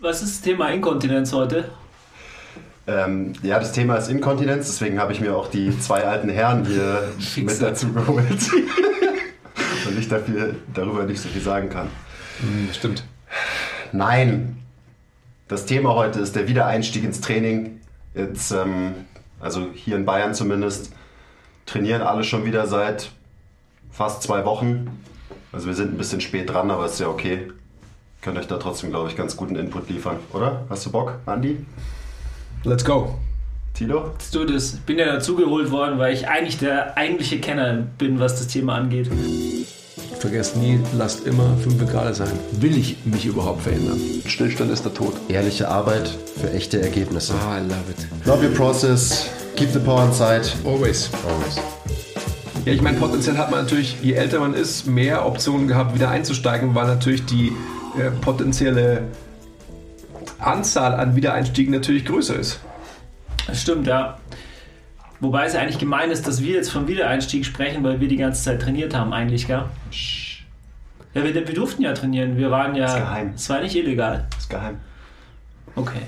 Was 0.00 0.20
ist 0.20 0.36
das 0.36 0.40
Thema 0.42 0.68
Inkontinenz 0.68 1.32
heute? 1.32 1.70
Ähm, 2.86 3.32
ja, 3.42 3.58
das 3.58 3.72
Thema 3.72 3.96
ist 3.96 4.08
Inkontinenz, 4.08 4.66
deswegen 4.66 5.00
habe 5.00 5.12
ich 5.14 5.22
mir 5.22 5.34
auch 5.34 5.48
die 5.48 5.76
zwei 5.80 6.04
alten 6.04 6.28
Herren 6.28 6.66
hier 6.66 7.12
mit 7.36 7.62
dazu 7.62 7.90
geholt. 7.92 8.28
Und 9.88 9.98
ich 9.98 10.08
dafür, 10.08 10.54
darüber 10.74 11.04
nicht 11.04 11.20
so 11.20 11.30
viel 11.30 11.40
sagen 11.40 11.70
kann. 11.70 11.88
Hm, 12.40 12.68
stimmt. 12.74 13.04
Nein. 13.92 14.58
Das 15.48 15.64
Thema 15.64 15.94
heute 15.94 16.20
ist 16.20 16.36
der 16.36 16.46
Wiedereinstieg 16.46 17.02
ins 17.02 17.22
Training. 17.22 17.80
Jetzt, 18.14 18.50
ähm, 18.50 18.92
also 19.40 19.68
hier 19.72 19.96
in 19.96 20.04
Bayern 20.04 20.34
zumindest, 20.34 20.92
trainieren 21.64 22.02
alle 22.02 22.22
schon 22.22 22.44
wieder 22.44 22.66
seit 22.66 23.12
fast 23.90 24.22
zwei 24.22 24.44
Wochen. 24.44 25.02
Also 25.52 25.68
wir 25.68 25.74
sind 25.74 25.94
ein 25.94 25.98
bisschen 25.98 26.20
spät 26.20 26.50
dran, 26.50 26.70
aber 26.70 26.84
ist 26.84 27.00
ja 27.00 27.08
okay. 27.08 27.50
Könnt 28.26 28.38
euch 28.38 28.48
da 28.48 28.56
trotzdem, 28.56 28.90
glaube 28.90 29.08
ich, 29.08 29.14
ganz 29.14 29.36
guten 29.36 29.54
Input 29.54 29.88
liefern, 29.88 30.16
oder? 30.32 30.64
Hast 30.68 30.84
du 30.84 30.90
Bock, 30.90 31.14
Andi? 31.26 31.64
Let's 32.64 32.84
go. 32.84 33.14
Tilo? 33.72 34.10
Let's 34.14 34.32
do 34.32 34.44
this. 34.44 34.74
Ich 34.74 34.80
bin 34.80 34.98
ja 34.98 35.06
dazugeholt 35.12 35.70
worden, 35.70 36.00
weil 36.00 36.12
ich 36.12 36.26
eigentlich 36.26 36.58
der 36.58 36.96
eigentliche 36.98 37.38
Kenner 37.38 37.84
bin, 37.98 38.18
was 38.18 38.34
das 38.34 38.48
Thema 38.48 38.74
angeht. 38.74 39.08
Vergesst 40.18 40.56
nie, 40.56 40.80
lasst 40.98 41.24
immer 41.24 41.56
5 41.58 41.88
Grad 41.88 42.16
sein. 42.16 42.32
Will 42.50 42.76
ich 42.76 42.96
mich 43.04 43.26
überhaupt 43.26 43.62
verändern? 43.62 44.00
Stillstand 44.26 44.72
ist 44.72 44.84
der 44.84 44.92
Tod. 44.92 45.14
Ehrliche 45.28 45.68
Arbeit 45.68 46.12
für 46.40 46.52
echte 46.52 46.82
Ergebnisse. 46.82 47.32
Ah, 47.46 47.58
I 47.58 47.60
love 47.60 47.76
it. 47.88 48.26
Love 48.26 48.44
your 48.44 48.54
process. 48.54 49.30
Keep 49.54 49.70
the 49.70 49.78
power 49.78 50.04
inside. 50.04 50.42
Always. 50.64 51.10
Always. 51.28 51.60
Ja, 52.64 52.72
ich 52.72 52.82
meine, 52.82 52.98
potenziell 52.98 53.38
hat 53.38 53.52
man 53.52 53.60
natürlich, 53.60 53.98
je 54.02 54.14
älter 54.14 54.40
man 54.40 54.52
ist, 54.52 54.88
mehr 54.88 55.24
Optionen 55.24 55.68
gehabt, 55.68 55.94
wieder 55.94 56.10
einzusteigen, 56.10 56.74
weil 56.74 56.88
natürlich 56.88 57.24
die 57.24 57.52
äh, 57.98 58.10
potenzielle 58.10 59.02
Anzahl 60.38 60.94
an 60.94 61.16
Wiedereinstiegen 61.16 61.72
natürlich 61.72 62.04
größer 62.04 62.36
ist. 62.36 62.60
Das 63.46 63.62
stimmt, 63.62 63.86
ja. 63.86 64.18
Wobei 65.20 65.46
es 65.46 65.54
ja 65.54 65.60
eigentlich 65.60 65.78
gemein 65.78 66.10
ist, 66.10 66.26
dass 66.26 66.42
wir 66.42 66.54
jetzt 66.54 66.70
vom 66.70 66.88
Wiedereinstieg 66.88 67.46
sprechen, 67.46 67.82
weil 67.84 68.00
wir 68.00 68.08
die 68.08 68.16
ganze 68.16 68.42
Zeit 68.42 68.60
trainiert 68.60 68.94
haben, 68.94 69.12
eigentlich, 69.12 69.46
gell? 69.46 69.64
Ja, 71.14 71.24
wir, 71.24 71.34
wir 71.34 71.54
durften 71.54 71.82
ja 71.82 71.94
trainieren. 71.94 72.36
Wir 72.36 72.50
waren 72.50 72.74
ja. 72.74 72.86
ist 72.86 72.96
geheim. 72.96 73.32
Es 73.34 73.48
war 73.48 73.60
nicht 73.62 73.74
illegal. 73.74 74.26
Ist 74.36 74.50
geheim. 74.50 74.76
Okay. 75.74 76.02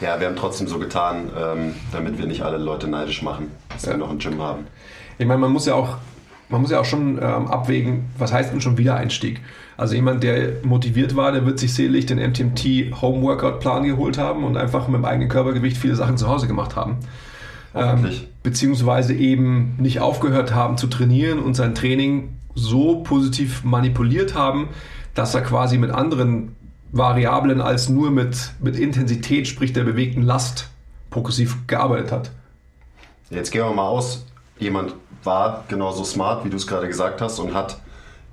Ja, 0.00 0.18
wir 0.18 0.26
haben 0.26 0.36
trotzdem 0.36 0.66
so 0.66 0.78
getan, 0.78 1.30
ähm, 1.38 1.74
damit 1.92 2.18
wir 2.18 2.26
nicht 2.26 2.42
alle 2.42 2.56
Leute 2.56 2.88
neidisch 2.88 3.22
machen, 3.22 3.50
dass 3.68 3.84
Ja. 3.84 3.90
wir 3.90 3.98
noch 3.98 4.10
ein 4.10 4.18
Gym 4.18 4.40
haben. 4.40 4.66
Ich 5.18 5.26
meine, 5.26 5.40
man 5.40 5.52
muss 5.52 5.66
ja 5.66 5.74
auch, 5.74 5.98
man 6.48 6.62
muss 6.62 6.70
ja 6.70 6.80
auch 6.80 6.84
schon 6.84 7.18
ähm, 7.18 7.46
abwägen, 7.48 8.06
was 8.18 8.32
heißt 8.32 8.52
denn 8.52 8.60
schon 8.60 8.78
Wiedereinstieg? 8.78 9.40
Also 9.76 9.94
jemand, 9.94 10.22
der 10.22 10.64
motiviert 10.64 11.16
war, 11.16 11.32
der 11.32 11.46
wird 11.46 11.58
sich 11.58 11.74
selig 11.74 12.06
den 12.06 12.18
MTMT 12.18 13.00
Home 13.00 13.22
Workout 13.22 13.60
Plan 13.60 13.82
geholt 13.82 14.18
haben 14.18 14.44
und 14.44 14.56
einfach 14.56 14.86
mit 14.86 14.96
dem 14.96 15.04
eigenen 15.04 15.28
Körpergewicht 15.28 15.76
viele 15.76 15.96
Sachen 15.96 16.16
zu 16.16 16.28
Hause 16.28 16.46
gemacht 16.46 16.76
haben. 16.76 16.98
Hoffentlich. 17.74 18.28
beziehungsweise 18.44 19.14
eben 19.14 19.74
nicht 19.78 19.98
aufgehört 19.98 20.54
haben 20.54 20.78
zu 20.78 20.86
trainieren 20.86 21.40
und 21.40 21.54
sein 21.54 21.74
Training 21.74 22.36
so 22.54 23.02
positiv 23.02 23.64
manipuliert 23.64 24.36
haben, 24.36 24.68
dass 25.14 25.34
er 25.34 25.40
quasi 25.40 25.76
mit 25.76 25.90
anderen 25.90 26.54
Variablen 26.92 27.60
als 27.60 27.88
nur 27.88 28.12
mit, 28.12 28.52
mit 28.60 28.76
Intensität, 28.76 29.48
sprich 29.48 29.72
der 29.72 29.82
bewegten 29.82 30.22
Last, 30.22 30.68
progressiv 31.10 31.66
gearbeitet 31.66 32.12
hat. 32.12 32.30
Jetzt 33.30 33.50
gehen 33.50 33.62
wir 33.62 33.72
mal 33.72 33.88
aus. 33.88 34.24
Jemand 34.60 34.94
war 35.24 35.64
genauso 35.66 36.04
smart, 36.04 36.44
wie 36.44 36.50
du 36.50 36.56
es 36.56 36.68
gerade 36.68 36.86
gesagt 36.86 37.20
hast, 37.20 37.40
und 37.40 37.54
hat 37.54 37.80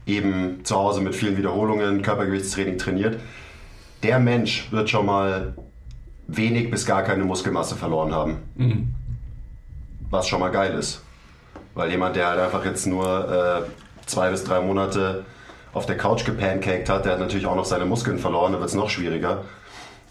eben 0.06 0.64
zu 0.64 0.76
Hause 0.76 1.02
mit 1.02 1.16
vielen 1.16 1.38
Wiederholungen 1.38 2.02
Körpergewichtstraining 2.02 2.78
trainiert. 2.78 3.20
Der 4.04 4.20
Mensch 4.20 4.72
wird 4.72 4.90
schon 4.90 5.06
mal 5.06 5.54
wenig 6.28 6.72
bis 6.72 6.86
gar 6.86 7.04
keine 7.04 7.24
Muskelmasse 7.24 7.76
verloren 7.76 8.14
haben. 8.14 8.38
Was 10.10 10.28
schon 10.28 10.40
mal 10.40 10.50
geil 10.50 10.74
ist. 10.74 11.04
Weil 11.74 11.92
jemand, 11.92 12.16
der 12.16 12.28
halt 12.28 12.40
einfach 12.40 12.66
jetzt 12.66 12.86
nur 12.86 13.66
äh, 13.66 14.08
zwei 14.08 14.30
bis 14.30 14.44
drei 14.44 14.60
Monate 14.60 15.26
auf 15.74 15.86
der 15.86 15.98
Couch 15.98 16.26
gepancaked 16.26 16.90
hat, 16.90 17.06
der 17.06 17.14
hat 17.14 17.20
natürlich 17.20 17.46
auch 17.46 17.56
noch 17.56 17.66
seine 17.66 17.86
Muskeln 17.86 18.20
verloren, 18.20 18.54
da 18.54 18.60
wird 18.60 18.70
es 18.70 18.76
noch 18.76 18.90
schwieriger. 18.90 19.46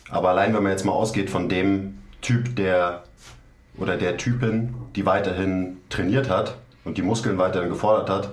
Aber 0.08 0.30
allein 0.30 0.54
wenn 0.54 0.62
man 0.62 0.72
jetzt 0.72 0.84
mal 0.84 0.92
ausgeht 0.92 1.28
von 1.28 1.48
dem 1.48 1.98
Typ, 2.22 2.56
der 2.56 3.04
oder 3.76 3.96
der 3.96 4.16
Typin, 4.16 4.74
die 4.96 5.06
weiterhin 5.06 5.78
trainiert 5.88 6.28
hat 6.28 6.56
und 6.84 6.98
die 6.98 7.02
Muskeln 7.02 7.38
weiterhin 7.38 7.68
gefordert 7.68 8.10
hat, 8.10 8.30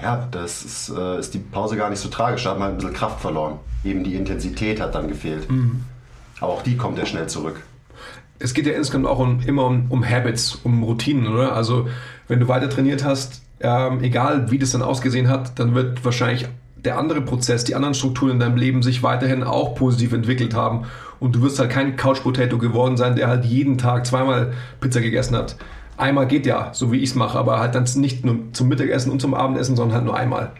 ja, 0.00 0.28
das 0.30 0.64
ist, 0.64 0.90
äh, 0.90 1.18
ist 1.18 1.34
die 1.34 1.38
Pause 1.38 1.76
gar 1.76 1.90
nicht 1.90 2.00
so 2.00 2.08
tragisch. 2.08 2.44
Da 2.44 2.50
hat 2.50 2.58
man 2.58 2.70
ein 2.70 2.76
bisschen 2.76 2.92
Kraft 2.92 3.20
verloren. 3.20 3.58
Eben 3.84 4.04
die 4.04 4.14
Intensität 4.14 4.80
hat 4.80 4.94
dann 4.94 5.08
gefehlt. 5.08 5.48
Aber 6.40 6.52
auch 6.52 6.62
die 6.62 6.76
kommt 6.76 6.98
ja 6.98 7.06
schnell 7.06 7.28
zurück. 7.28 7.62
Es 8.38 8.54
geht 8.54 8.66
ja 8.66 8.72
insgesamt 8.72 9.06
auch 9.06 9.18
um, 9.18 9.40
immer 9.40 9.64
um, 9.64 9.86
um 9.88 10.08
Habits, 10.08 10.54
um 10.62 10.84
Routinen, 10.84 11.26
oder? 11.26 11.54
Also 11.54 11.88
wenn 12.28 12.38
du 12.38 12.46
weiter 12.46 12.70
trainiert 12.70 13.04
hast, 13.04 13.42
ähm, 13.60 14.02
egal 14.02 14.50
wie 14.52 14.58
das 14.58 14.70
dann 14.70 14.82
ausgesehen 14.82 15.28
hat, 15.28 15.58
dann 15.58 15.74
wird 15.74 16.04
wahrscheinlich 16.04 16.46
der 16.76 16.96
andere 16.96 17.20
Prozess, 17.20 17.64
die 17.64 17.74
anderen 17.74 17.94
Strukturen 17.94 18.32
in 18.32 18.38
deinem 18.38 18.56
Leben 18.56 18.82
sich 18.82 19.02
weiterhin 19.02 19.42
auch 19.42 19.74
positiv 19.74 20.12
entwickelt 20.12 20.54
haben. 20.54 20.84
Und 21.18 21.34
du 21.34 21.42
wirst 21.42 21.58
halt 21.58 21.70
kein 21.70 21.96
Couch 21.96 22.22
Potato 22.22 22.58
geworden 22.58 22.96
sein, 22.96 23.16
der 23.16 23.26
halt 23.26 23.44
jeden 23.44 23.78
Tag 23.78 24.06
zweimal 24.06 24.52
Pizza 24.80 25.00
gegessen 25.00 25.36
hat. 25.36 25.56
Einmal 25.98 26.26
geht 26.28 26.46
ja, 26.46 26.70
so 26.72 26.92
wie 26.92 26.98
ich 26.98 27.10
es 27.10 27.14
mache, 27.16 27.36
aber 27.38 27.58
halt 27.58 27.74
dann 27.74 27.84
nicht 27.96 28.24
nur 28.24 28.36
zum 28.52 28.68
Mittagessen 28.68 29.10
und 29.12 29.20
zum 29.20 29.34
Abendessen, 29.34 29.76
sondern 29.76 29.96
halt 29.96 30.04
nur 30.06 30.16
einmal. 30.16 30.52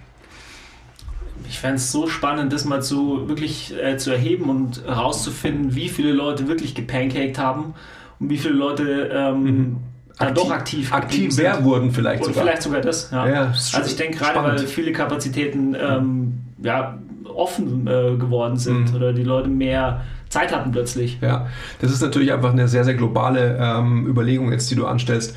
Ich 1.49 1.61
fände 1.61 1.77
es 1.77 1.91
so 1.93 2.07
spannend, 2.09 2.53
das 2.53 2.65
mal 2.65 2.83
zu 2.83 3.29
wirklich 3.29 3.75
äh, 3.83 3.97
zu 3.97 4.11
erheben 4.11 4.51
und 4.51 4.83
herauszufinden, 4.85 5.75
wie 5.75 5.89
viele 5.89 6.13
Leute 6.13 6.47
wirklich 6.49 6.75
gepancaked 6.75 7.39
haben 7.39 7.75
und 8.21 8.29
wie 8.31 8.37
viele 8.37 8.55
Leute 8.55 9.11
ähm, 9.13 9.77
dann 10.19 10.35
doch 10.35 10.51
aktiv 10.51 10.93
aktiver 10.93 11.31
sind. 11.55 11.65
wurden 11.65 11.91
vielleicht 11.93 12.23
Oder 12.25 12.33
sogar. 12.33 12.45
vielleicht 12.45 12.63
sogar 12.63 12.81
das. 12.81 13.11
Ja. 13.13 13.27
Ja, 13.29 13.45
ist 13.53 13.75
also 13.75 13.89
ich 13.89 13.97
denke 13.97 14.19
gerade, 14.19 14.43
weil 14.43 14.59
viele 14.59 14.93
Kapazitäten 14.93 15.75
ähm, 15.81 16.41
ja, 16.63 16.99
offen 17.33 17.87
äh, 17.87 18.17
geworden 18.17 18.57
sind 18.57 18.91
Mhm. 18.91 18.97
oder 18.97 19.13
die 19.13 19.23
Leute 19.23 19.49
mehr 19.49 20.03
Zeit 20.29 20.55
hatten 20.55 20.73
plötzlich. 20.73 21.19
Ja, 21.21 21.47
das 21.81 21.91
ist 21.93 22.03
natürlich 22.03 22.33
einfach 22.33 22.53
eine 22.53 22.69
sehr, 22.69 22.85
sehr 22.85 22.95
globale 22.95 23.59
ähm, 23.61 24.07
Überlegung 24.07 24.53
jetzt, 24.53 24.71
die 24.71 24.75
du 24.75 24.87
anstellst. 24.87 25.37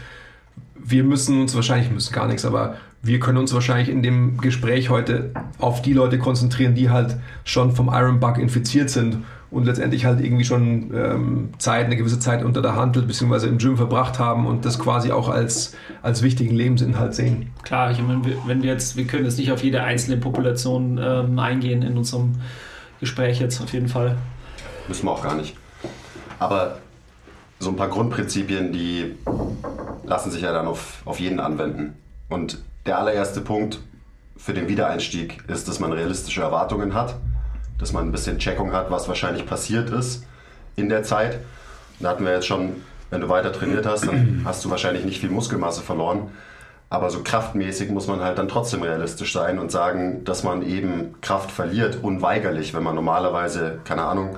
Wir 0.83 1.03
müssen 1.03 1.41
uns 1.41 1.55
wahrscheinlich, 1.55 1.91
müssen 1.91 2.13
gar 2.13 2.27
nichts, 2.27 2.43
aber 2.45 2.75
wir 3.03 3.19
können 3.19 3.37
uns 3.37 3.53
wahrscheinlich 3.53 3.89
in 3.89 4.03
dem 4.03 4.37
Gespräch 4.37 4.89
heute 4.89 5.31
auf 5.59 5.81
die 5.81 5.93
Leute 5.93 6.17
konzentrieren, 6.19 6.75
die 6.75 6.89
halt 6.89 7.17
schon 7.43 7.71
vom 7.71 7.89
Iron 7.93 8.19
Bug 8.19 8.37
infiziert 8.37 8.89
sind 8.89 9.17
und 9.49 9.65
letztendlich 9.65 10.05
halt 10.05 10.21
irgendwie 10.21 10.43
schon 10.45 10.91
ähm, 10.95 11.49
Zeit, 11.57 11.85
eine 11.85 11.97
gewisse 11.97 12.19
Zeit 12.19 12.43
unter 12.43 12.61
der 12.61 12.75
Handel 12.75 13.03
bzw. 13.03 13.47
im 13.47 13.57
Gym 13.57 13.75
verbracht 13.77 14.17
haben 14.19 14.45
und 14.47 14.65
das 14.65 14.79
quasi 14.79 15.11
auch 15.11 15.29
als, 15.29 15.75
als 16.01 16.21
wichtigen 16.23 16.55
Lebensinhalt 16.55 17.13
sehen. 17.13 17.49
Klar, 17.63 17.91
ich 17.91 18.01
meine, 18.01 18.23
wir- 18.23 18.37
wenn 18.47 18.61
wir 18.63 18.71
jetzt, 18.71 18.95
wir 18.97 19.05
können 19.05 19.25
jetzt 19.25 19.37
nicht 19.37 19.51
auf 19.51 19.63
jede 19.63 19.83
einzelne 19.83 20.17
Population 20.17 20.99
ähm, 21.03 21.37
eingehen 21.39 21.81
in 21.81 21.97
unserem 21.97 22.33
Gespräch 22.99 23.39
jetzt 23.39 23.61
auf 23.61 23.73
jeden 23.73 23.87
Fall. 23.87 24.15
Müssen 24.87 25.05
wir 25.05 25.11
auch 25.11 25.23
gar 25.23 25.35
nicht. 25.35 25.55
Aber 26.39 26.77
so 27.59 27.69
ein 27.69 27.75
paar 27.75 27.89
Grundprinzipien, 27.89 28.73
die 28.73 29.15
lassen 30.05 30.31
sich 30.31 30.41
ja 30.41 30.51
dann 30.51 30.67
auf, 30.67 31.01
auf 31.05 31.19
jeden 31.19 31.39
anwenden. 31.39 31.95
Und 32.29 32.57
der 32.85 32.97
allererste 32.97 33.41
Punkt 33.41 33.79
für 34.37 34.53
den 34.53 34.67
Wiedereinstieg 34.67 35.43
ist, 35.47 35.67
dass 35.67 35.79
man 35.79 35.93
realistische 35.93 36.41
Erwartungen 36.41 36.95
hat, 36.95 37.15
dass 37.77 37.93
man 37.93 38.07
ein 38.07 38.11
bisschen 38.11 38.39
Checkung 38.39 38.73
hat, 38.73 38.89
was 38.89 39.07
wahrscheinlich 39.07 39.45
passiert 39.45 39.89
ist 39.91 40.23
in 40.75 40.89
der 40.89 41.03
Zeit. 41.03 41.39
Da 41.99 42.09
hatten 42.09 42.25
wir 42.25 42.33
jetzt 42.33 42.47
schon, 42.47 42.77
wenn 43.11 43.21
du 43.21 43.29
weiter 43.29 43.53
trainiert 43.53 43.85
hast, 43.85 44.07
dann 44.07 44.41
hast 44.45 44.65
du 44.65 44.71
wahrscheinlich 44.71 45.05
nicht 45.05 45.19
viel 45.19 45.29
Muskelmasse 45.29 45.81
verloren. 45.81 46.31
Aber 46.89 47.09
so 47.09 47.21
kraftmäßig 47.23 47.89
muss 47.89 48.07
man 48.07 48.21
halt 48.21 48.37
dann 48.37 48.49
trotzdem 48.49 48.81
realistisch 48.81 49.31
sein 49.31 49.59
und 49.59 49.71
sagen, 49.71 50.25
dass 50.25 50.43
man 50.43 50.61
eben 50.61 51.21
Kraft 51.21 51.51
verliert, 51.51 51.99
unweigerlich, 52.01 52.73
wenn 52.73 52.83
man 52.83 52.95
normalerweise, 52.95 53.79
keine 53.85 54.03
Ahnung, 54.03 54.35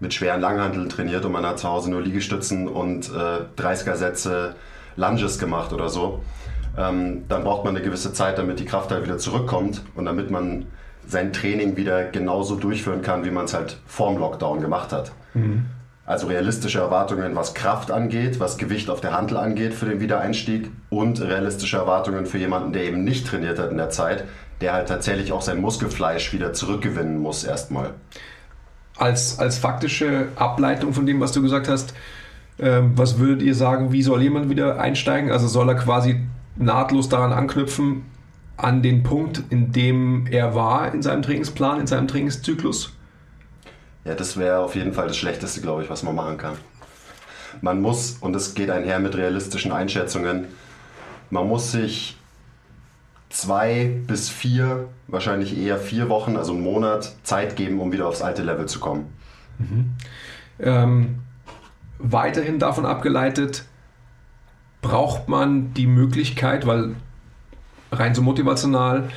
mit 0.00 0.14
schweren 0.14 0.40
Langhanteln 0.40 0.88
trainiert 0.88 1.24
und 1.24 1.32
man 1.32 1.46
hat 1.46 1.58
zu 1.58 1.68
Hause 1.68 1.90
nur 1.90 2.02
Liegestützen 2.02 2.68
und 2.68 3.10
äh, 3.10 3.60
30er-Sätze 3.60 4.54
Lunges 4.96 5.38
gemacht 5.38 5.72
oder 5.72 5.88
so. 5.88 6.22
Ähm, 6.76 7.24
dann 7.28 7.44
braucht 7.44 7.64
man 7.64 7.74
eine 7.74 7.84
gewisse 7.84 8.12
Zeit, 8.12 8.38
damit 8.38 8.58
die 8.60 8.64
Kraft 8.64 8.90
halt 8.90 9.04
wieder 9.04 9.18
zurückkommt 9.18 9.82
und 9.94 10.04
damit 10.04 10.30
man 10.30 10.66
sein 11.06 11.32
Training 11.32 11.76
wieder 11.76 12.04
genauso 12.04 12.56
durchführen 12.56 13.02
kann, 13.02 13.24
wie 13.24 13.30
man 13.30 13.44
es 13.44 13.54
halt 13.54 13.78
vorm 13.86 14.18
Lockdown 14.18 14.60
gemacht 14.60 14.92
hat. 14.92 15.12
Also 16.04 16.28
realistische 16.28 16.78
Erwartungen, 16.78 17.34
was 17.34 17.54
Kraft 17.54 17.90
angeht, 17.90 18.38
was 18.38 18.58
Gewicht 18.58 18.90
auf 18.90 19.00
der 19.00 19.12
Hantel 19.12 19.36
angeht 19.36 19.74
für 19.74 19.86
den 19.86 20.00
Wiedereinstieg 20.00 20.70
und 20.88 21.20
realistische 21.20 21.78
Erwartungen 21.78 22.26
für 22.26 22.38
jemanden, 22.38 22.72
der 22.72 22.84
eben 22.84 23.02
nicht 23.02 23.26
trainiert 23.26 23.58
hat 23.58 23.72
in 23.72 23.76
der 23.76 23.90
Zeit, 23.90 24.24
der 24.60 24.72
halt 24.72 24.88
tatsächlich 24.88 25.32
auch 25.32 25.42
sein 25.42 25.60
Muskelfleisch 25.60 26.32
wieder 26.32 26.52
zurückgewinnen 26.52 27.18
muss 27.18 27.42
erstmal. 27.44 27.90
Als, 28.98 29.38
als 29.38 29.58
faktische 29.58 30.28
Ableitung 30.36 30.92
von 30.92 31.06
dem, 31.06 31.20
was 31.20 31.32
du 31.32 31.42
gesagt 31.42 31.68
hast, 31.68 31.94
ähm, 32.58 32.92
was 32.96 33.18
würdet 33.18 33.42
ihr 33.42 33.54
sagen, 33.54 33.92
wie 33.92 34.02
soll 34.02 34.22
jemand 34.22 34.48
wieder 34.48 34.80
einsteigen? 34.80 35.30
Also 35.30 35.46
soll 35.46 35.68
er 35.68 35.74
quasi 35.74 36.20
nahtlos 36.56 37.08
daran 37.08 37.32
anknüpfen, 37.32 38.04
an 38.56 38.82
den 38.82 39.02
Punkt, 39.02 39.42
in 39.50 39.72
dem 39.72 40.26
er 40.30 40.54
war 40.54 40.94
in 40.94 41.02
seinem 41.02 41.22
Trainingsplan, 41.22 41.80
in 41.80 41.86
seinem 41.86 42.08
Trainingszyklus? 42.08 42.94
Ja, 44.04 44.14
das 44.14 44.38
wäre 44.38 44.60
auf 44.60 44.74
jeden 44.74 44.94
Fall 44.94 45.08
das 45.08 45.16
Schlechteste, 45.16 45.60
glaube 45.60 45.82
ich, 45.82 45.90
was 45.90 46.02
man 46.02 46.14
machen 46.14 46.38
kann. 46.38 46.54
Man 47.60 47.82
muss, 47.82 48.18
und 48.20 48.34
es 48.34 48.54
geht 48.54 48.70
einher 48.70 48.98
mit 48.98 49.16
realistischen 49.16 49.72
Einschätzungen, 49.72 50.46
man 51.28 51.48
muss 51.48 51.72
sich 51.72 52.16
zwei 53.28 53.90
bis 54.06 54.28
vier, 54.28 54.88
wahrscheinlich 55.08 55.58
eher 55.58 55.78
vier 55.78 56.08
Wochen, 56.08 56.36
also 56.36 56.52
einen 56.52 56.62
Monat 56.62 57.14
Zeit 57.22 57.56
geben, 57.56 57.80
um 57.80 57.92
wieder 57.92 58.06
aufs 58.06 58.22
alte 58.22 58.42
Level 58.42 58.66
zu 58.66 58.80
kommen. 58.80 59.06
Mhm. 59.58 59.92
Ähm, 60.58 61.18
weiterhin 61.98 62.58
davon 62.58 62.86
abgeleitet, 62.86 63.64
braucht 64.82 65.28
man 65.28 65.74
die 65.74 65.86
Möglichkeit, 65.86 66.66
weil 66.66 66.94
rein 67.90 68.14
so 68.14 68.22
motivational, 68.22 69.10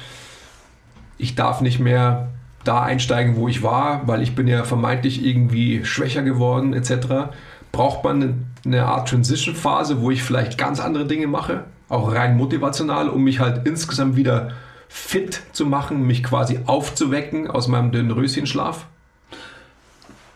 ich 1.18 1.36
darf 1.36 1.62
nicht 1.62 1.80
mehr 1.80 2.30
da 2.64 2.82
einsteigen, 2.82 3.36
wo 3.36 3.48
ich 3.48 3.64
war, 3.64 4.08
weil 4.08 4.22
ich 4.22 4.36
bin 4.36 4.48
ja 4.48 4.64
vermeintlich 4.64 5.26
irgendwie 5.26 5.86
schwächer 5.86 6.24
geworden 6.24 6.74
etc. 6.74 7.32
Braucht 7.72 8.04
man 8.04 8.48
eine 8.66 8.86
Art 8.86 9.10
Transition-Phase, 9.10 10.02
wo 10.02 10.12
ich 10.12 10.24
vielleicht 10.24 10.58
ganz 10.58 10.80
andere 10.80 11.06
Dinge 11.06 11.28
mache, 11.28 11.66
auch 11.90 12.14
rein 12.14 12.38
motivational, 12.38 13.10
um 13.10 13.24
mich 13.24 13.40
halt 13.40 13.68
insgesamt 13.68 14.16
wieder 14.16 14.54
fit 14.88 15.42
zu 15.52 15.66
machen, 15.66 16.06
mich 16.08 16.24
quasi 16.24 16.60
aufzuwecken 16.66 17.50
aus 17.50 17.68
meinem 17.68 17.92
dünnen 17.92 18.12
Röschenschlaf? 18.12 18.86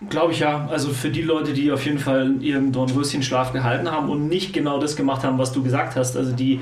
Glaube 0.10 0.34
ich 0.34 0.40
ja. 0.40 0.68
Also 0.70 0.90
für 0.90 1.10
die 1.10 1.22
Leute, 1.22 1.54
die 1.54 1.72
auf 1.72 1.86
jeden 1.86 2.00
Fall 2.00 2.42
ihren 2.42 2.72
Dornröschenschlaf 2.72 3.54
gehalten 3.54 3.90
haben 3.90 4.10
und 4.10 4.28
nicht 4.28 4.54
genau 4.54 4.80
das 4.80 4.96
gemacht 4.96 5.24
haben, 5.24 5.38
was 5.38 5.54
du 5.54 5.64
gesagt 5.64 5.96
hast, 5.96 6.18
also 6.18 6.34
die 6.34 6.60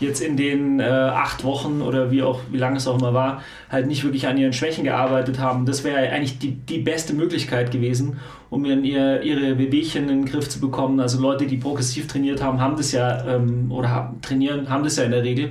jetzt 0.00 0.20
in 0.20 0.36
den 0.36 0.80
äh, 0.80 0.84
acht 0.84 1.44
Wochen 1.44 1.82
oder 1.82 2.10
wie 2.10 2.22
auch 2.22 2.40
wie 2.50 2.56
lange 2.56 2.78
es 2.78 2.88
auch 2.88 2.98
immer 2.98 3.14
war, 3.14 3.42
halt 3.70 3.86
nicht 3.86 4.02
wirklich 4.02 4.26
an 4.26 4.38
ihren 4.38 4.52
Schwächen 4.52 4.84
gearbeitet 4.84 5.38
haben. 5.38 5.66
Das 5.66 5.84
wäre 5.84 6.10
eigentlich 6.10 6.38
die, 6.38 6.52
die 6.52 6.78
beste 6.78 7.12
Möglichkeit 7.12 7.70
gewesen, 7.70 8.18
um 8.48 8.64
in 8.64 8.84
ihr, 8.84 9.22
ihre 9.22 9.58
Wehwehchen 9.58 10.08
in 10.08 10.22
den 10.22 10.24
Griff 10.24 10.48
zu 10.48 10.60
bekommen. 10.60 11.00
Also 11.00 11.20
Leute, 11.20 11.46
die 11.46 11.58
progressiv 11.58 12.08
trainiert 12.08 12.42
haben, 12.42 12.60
haben 12.60 12.76
das 12.76 12.92
ja 12.92 13.24
ähm, 13.26 13.70
oder 13.70 13.90
haben, 13.90 14.20
trainieren, 14.22 14.70
haben 14.70 14.84
das 14.84 14.96
ja 14.96 15.04
in 15.04 15.12
der 15.12 15.22
Regel. 15.22 15.50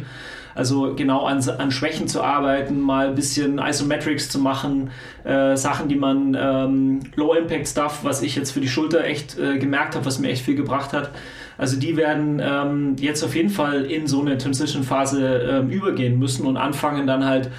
Also 0.55 0.93
genau 0.95 1.25
an, 1.25 1.47
an 1.57 1.71
Schwächen 1.71 2.07
zu 2.07 2.21
arbeiten, 2.21 2.81
mal 2.81 3.07
ein 3.07 3.15
bisschen 3.15 3.59
Isometrics 3.59 4.29
zu 4.29 4.39
machen, 4.39 4.89
äh, 5.23 5.55
Sachen, 5.55 5.87
die 5.87 5.95
man 5.95 6.35
ähm, 6.37 6.99
Low-Impact-Stuff, 7.15 7.99
was 8.03 8.21
ich 8.23 8.35
jetzt 8.35 8.51
für 8.51 8.59
die 8.59 8.67
Schulter 8.67 9.05
echt 9.05 9.37
äh, 9.37 9.57
gemerkt 9.57 9.95
habe, 9.95 10.05
was 10.05 10.19
mir 10.19 10.29
echt 10.29 10.43
viel 10.43 10.55
gebracht 10.55 10.91
hat. 10.91 11.11
Also 11.59 11.77
die 11.77 11.97
werden 11.97 12.41
ähm, 12.41 12.95
jetzt 12.99 13.21
auf 13.21 13.35
jeden 13.35 13.49
Fall 13.49 13.83
in 13.83 14.07
so 14.07 14.21
eine 14.21 14.37
Transition-Phase 14.37 15.49
ähm, 15.51 15.69
übergehen 15.69 16.17
müssen 16.17 16.45
und 16.47 16.55
anfangen 16.55 17.05
dann 17.05 17.25
halt 17.25 17.51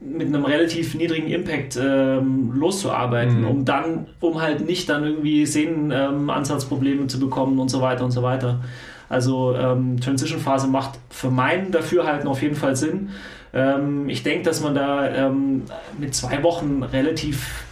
mit 0.00 0.28
einem 0.28 0.46
relativ 0.46 0.94
niedrigen 0.94 1.28
Impact 1.28 1.78
ähm, 1.80 2.52
loszuarbeiten, 2.54 3.42
mhm. 3.42 3.46
um 3.46 3.64
dann, 3.66 4.06
um 4.20 4.40
halt 4.40 4.66
nicht 4.66 4.88
dann 4.88 5.04
irgendwie 5.04 5.44
Sehnenansatzprobleme 5.44 7.02
ähm, 7.02 7.08
zu 7.10 7.20
bekommen 7.20 7.58
und 7.58 7.68
so 7.68 7.82
weiter 7.82 8.04
und 8.04 8.10
so 8.10 8.22
weiter. 8.22 8.62
Also 9.10 9.54
ähm, 9.54 10.00
Transition-Phase 10.00 10.66
macht 10.66 10.98
für 11.10 11.30
meinen 11.30 11.72
Dafürhalten 11.72 12.28
auf 12.28 12.40
jeden 12.40 12.56
Fall 12.56 12.74
Sinn. 12.74 13.10
Ähm, 13.52 14.08
ich 14.08 14.22
denke, 14.22 14.44
dass 14.44 14.62
man 14.62 14.74
da 14.74 15.08
ähm, 15.08 15.64
mit 15.98 16.14
zwei 16.14 16.42
Wochen 16.42 16.82
relativ 16.82 17.64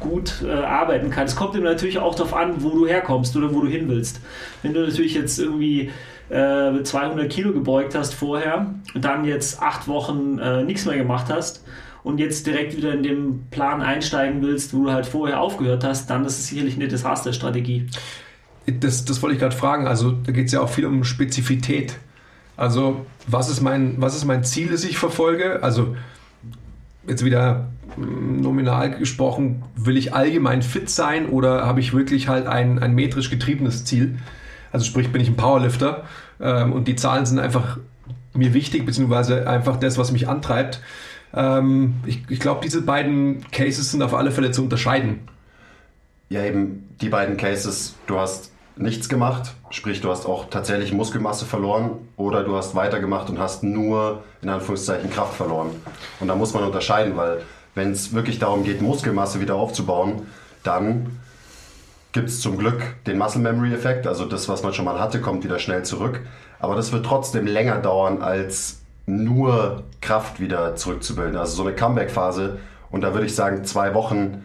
gut 0.00 0.42
äh, 0.44 0.50
arbeiten 0.50 1.10
kann. 1.10 1.26
Es 1.26 1.36
kommt 1.36 1.54
eben 1.54 1.64
natürlich 1.64 1.98
auch 1.98 2.14
darauf 2.14 2.34
an, 2.34 2.62
wo 2.62 2.70
du 2.70 2.86
herkommst 2.86 3.36
oder 3.36 3.54
wo 3.54 3.60
du 3.60 3.68
hin 3.68 3.88
willst. 3.88 4.20
Wenn 4.62 4.74
du 4.74 4.80
natürlich 4.80 5.14
jetzt 5.14 5.38
irgendwie 5.38 5.90
äh, 6.30 6.82
200 6.82 7.30
Kilo 7.30 7.52
gebeugt 7.52 7.94
hast 7.94 8.14
vorher 8.14 8.74
und 8.94 9.04
dann 9.04 9.24
jetzt 9.24 9.62
acht 9.62 9.86
Wochen 9.86 10.38
äh, 10.38 10.62
nichts 10.62 10.86
mehr 10.86 10.96
gemacht 10.96 11.26
hast 11.28 11.64
und 12.02 12.18
jetzt 12.18 12.46
direkt 12.46 12.76
wieder 12.76 12.92
in 12.92 13.02
den 13.02 13.46
Plan 13.50 13.82
einsteigen 13.82 14.42
willst, 14.42 14.74
wo 14.74 14.84
du 14.84 14.92
halt 14.92 15.06
vorher 15.06 15.40
aufgehört 15.40 15.84
hast, 15.84 16.08
dann 16.08 16.24
ist 16.24 16.38
es 16.38 16.48
sicherlich 16.48 16.76
eine 16.76 16.88
Desasterstrategie. 16.88 17.86
Das, 18.66 19.04
das 19.04 19.22
wollte 19.22 19.34
ich 19.34 19.40
gerade 19.40 19.56
fragen. 19.56 19.86
Also 19.86 20.12
da 20.12 20.32
geht 20.32 20.46
es 20.46 20.52
ja 20.52 20.60
auch 20.60 20.68
viel 20.68 20.86
um 20.86 21.04
Spezifität. 21.04 21.96
Also 22.56 23.06
was 23.26 23.50
ist 23.50 23.60
mein, 23.60 23.94
was 23.98 24.14
ist 24.14 24.24
mein 24.24 24.44
Ziel, 24.44 24.68
das 24.68 24.84
ich 24.84 24.98
verfolge? 24.98 25.62
Also 25.62 25.96
jetzt 27.06 27.24
wieder 27.24 27.68
mm, 27.96 28.40
nominal 28.40 28.98
gesprochen, 28.98 29.62
will 29.76 29.96
ich 29.96 30.14
allgemein 30.14 30.62
fit 30.62 30.90
sein 30.90 31.28
oder 31.28 31.66
habe 31.66 31.80
ich 31.80 31.92
wirklich 31.92 32.28
halt 32.28 32.46
ein, 32.46 32.78
ein 32.78 32.94
metrisch 32.94 33.30
getriebenes 33.30 33.84
Ziel? 33.84 34.18
Also 34.72 34.86
sprich, 34.86 35.10
bin 35.10 35.20
ich 35.20 35.28
ein 35.28 35.36
Powerlifter 35.36 36.04
ähm, 36.40 36.72
und 36.72 36.86
die 36.88 36.96
Zahlen 36.96 37.26
sind 37.26 37.38
einfach 37.38 37.78
mir 38.32 38.54
wichtig, 38.54 38.86
beziehungsweise 38.86 39.48
einfach 39.48 39.76
das, 39.76 39.98
was 39.98 40.12
mich 40.12 40.28
antreibt. 40.28 40.80
Ähm, 41.34 41.94
ich 42.06 42.22
ich 42.28 42.40
glaube, 42.40 42.60
diese 42.62 42.82
beiden 42.82 43.50
Cases 43.50 43.90
sind 43.90 44.02
auf 44.02 44.14
alle 44.14 44.30
Fälle 44.30 44.52
zu 44.52 44.62
unterscheiden. 44.62 45.20
Ja, 46.28 46.44
eben 46.44 46.88
die 47.00 47.08
beiden 47.08 47.36
Cases, 47.36 47.96
du 48.06 48.18
hast 48.18 48.49
nichts 48.80 49.08
gemacht, 49.08 49.52
sprich 49.70 50.00
du 50.00 50.10
hast 50.10 50.26
auch 50.26 50.48
tatsächlich 50.48 50.92
Muskelmasse 50.92 51.44
verloren 51.44 51.92
oder 52.16 52.42
du 52.42 52.56
hast 52.56 52.74
weitergemacht 52.74 53.28
und 53.28 53.38
hast 53.38 53.62
nur 53.62 54.22
in 54.42 54.48
Anführungszeichen 54.48 55.10
Kraft 55.10 55.34
verloren. 55.34 55.70
Und 56.18 56.28
da 56.28 56.34
muss 56.34 56.54
man 56.54 56.64
unterscheiden, 56.64 57.16
weil 57.16 57.42
wenn 57.74 57.92
es 57.92 58.14
wirklich 58.14 58.38
darum 58.38 58.64
geht, 58.64 58.80
Muskelmasse 58.80 59.40
wieder 59.40 59.54
aufzubauen, 59.54 60.26
dann 60.62 61.18
gibt 62.12 62.28
es 62.28 62.40
zum 62.40 62.58
Glück 62.58 62.82
den 63.06 63.18
Muscle 63.18 63.40
Memory 63.40 63.72
Effekt, 63.72 64.06
also 64.06 64.24
das, 64.24 64.48
was 64.48 64.62
man 64.62 64.72
schon 64.72 64.84
mal 64.84 64.98
hatte, 64.98 65.20
kommt 65.20 65.44
wieder 65.44 65.58
schnell 65.58 65.84
zurück. 65.84 66.20
Aber 66.58 66.74
das 66.74 66.90
wird 66.92 67.06
trotzdem 67.06 67.46
länger 67.46 67.78
dauern, 67.78 68.22
als 68.22 68.80
nur 69.06 69.84
Kraft 70.00 70.40
wieder 70.40 70.76
zurückzubilden. 70.76 71.36
Also 71.36 71.56
so 71.56 71.62
eine 71.62 71.74
Comeback-Phase. 71.74 72.58
Und 72.90 73.02
da 73.02 73.12
würde 73.12 73.26
ich 73.26 73.34
sagen, 73.34 73.64
zwei 73.64 73.94
Wochen 73.94 74.42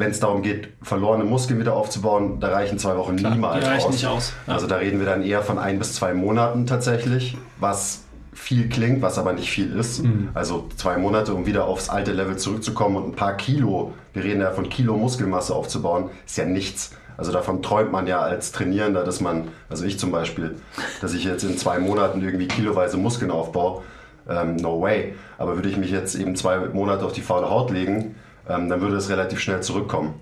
wenn 0.00 0.10
es 0.10 0.20
darum 0.20 0.42
geht, 0.42 0.70
verlorene 0.82 1.24
Muskeln 1.24 1.60
wieder 1.60 1.74
aufzubauen, 1.74 2.40
da 2.40 2.48
reichen 2.48 2.78
zwei 2.78 2.96
Wochen 2.96 3.16
Klar, 3.16 3.34
niemals 3.34 3.64
die 3.64 3.70
reichen 3.70 3.86
aus. 3.86 3.92
Nicht 3.92 4.06
aus. 4.06 4.32
Ja. 4.46 4.54
Also 4.54 4.66
da 4.66 4.76
reden 4.76 4.98
wir 4.98 5.06
dann 5.06 5.22
eher 5.22 5.42
von 5.42 5.58
ein 5.58 5.78
bis 5.78 5.94
zwei 5.94 6.14
Monaten 6.14 6.66
tatsächlich, 6.66 7.36
was 7.58 8.02
viel 8.32 8.68
klingt, 8.68 9.02
was 9.02 9.18
aber 9.18 9.32
nicht 9.32 9.50
viel 9.50 9.76
ist. 9.76 10.02
Mhm. 10.02 10.30
Also 10.34 10.68
zwei 10.76 10.96
Monate, 10.96 11.34
um 11.34 11.46
wieder 11.46 11.66
aufs 11.66 11.88
alte 11.88 12.12
Level 12.12 12.36
zurückzukommen 12.36 12.96
und 12.96 13.08
ein 13.08 13.16
paar 13.16 13.36
Kilo, 13.36 13.92
wir 14.12 14.24
reden 14.24 14.40
ja 14.40 14.50
von 14.50 14.68
Kilo 14.68 14.96
Muskelmasse 14.96 15.54
aufzubauen, 15.54 16.10
ist 16.26 16.38
ja 16.38 16.44
nichts. 16.44 16.92
Also 17.16 17.32
davon 17.32 17.62
träumt 17.62 17.92
man 17.92 18.06
ja 18.06 18.20
als 18.20 18.50
Trainierender, 18.50 19.04
dass 19.04 19.20
man, 19.20 19.48
also 19.68 19.84
ich 19.84 19.98
zum 19.98 20.10
Beispiel, 20.10 20.56
dass 21.02 21.12
ich 21.12 21.24
jetzt 21.24 21.44
in 21.44 21.58
zwei 21.58 21.78
Monaten 21.78 22.22
irgendwie 22.22 22.48
kiloweise 22.48 22.96
Muskeln 22.96 23.30
aufbaue. 23.30 23.82
Ähm, 24.28 24.56
no 24.56 24.80
way. 24.80 25.14
Aber 25.36 25.56
würde 25.56 25.68
ich 25.68 25.76
mich 25.76 25.90
jetzt 25.90 26.14
eben 26.14 26.36
zwei 26.36 26.58
Monate 26.58 27.04
auf 27.04 27.12
die 27.12 27.20
faule 27.20 27.50
Haut 27.50 27.70
legen, 27.70 28.09
ähm, 28.50 28.68
dann 28.68 28.80
würde 28.80 28.96
es 28.96 29.08
relativ 29.08 29.40
schnell 29.40 29.62
zurückkommen. 29.62 30.14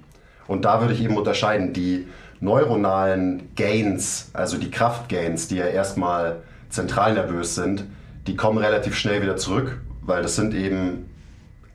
Und 0.47 0.65
da 0.65 0.81
würde 0.81 0.95
ich 0.95 1.03
eben 1.03 1.17
unterscheiden, 1.17 1.73
die 1.73 2.07
neuronalen 2.41 3.55
Gains, 3.57 4.31
also 4.33 4.59
die 4.59 4.71
Kraftgains, 4.71 5.49
die 5.49 5.57
ja 5.57 5.67
erstmal 5.67 6.43
zentral 6.69 7.15
nervös 7.15 7.55
sind, 7.55 7.85
die 8.27 8.37
kommen 8.37 8.59
relativ 8.59 8.97
schnell 8.97 9.23
wieder 9.23 9.37
zurück, 9.37 9.81
weil 10.03 10.23
das 10.23 10.37
sind 10.37 10.55
eben 10.55 11.11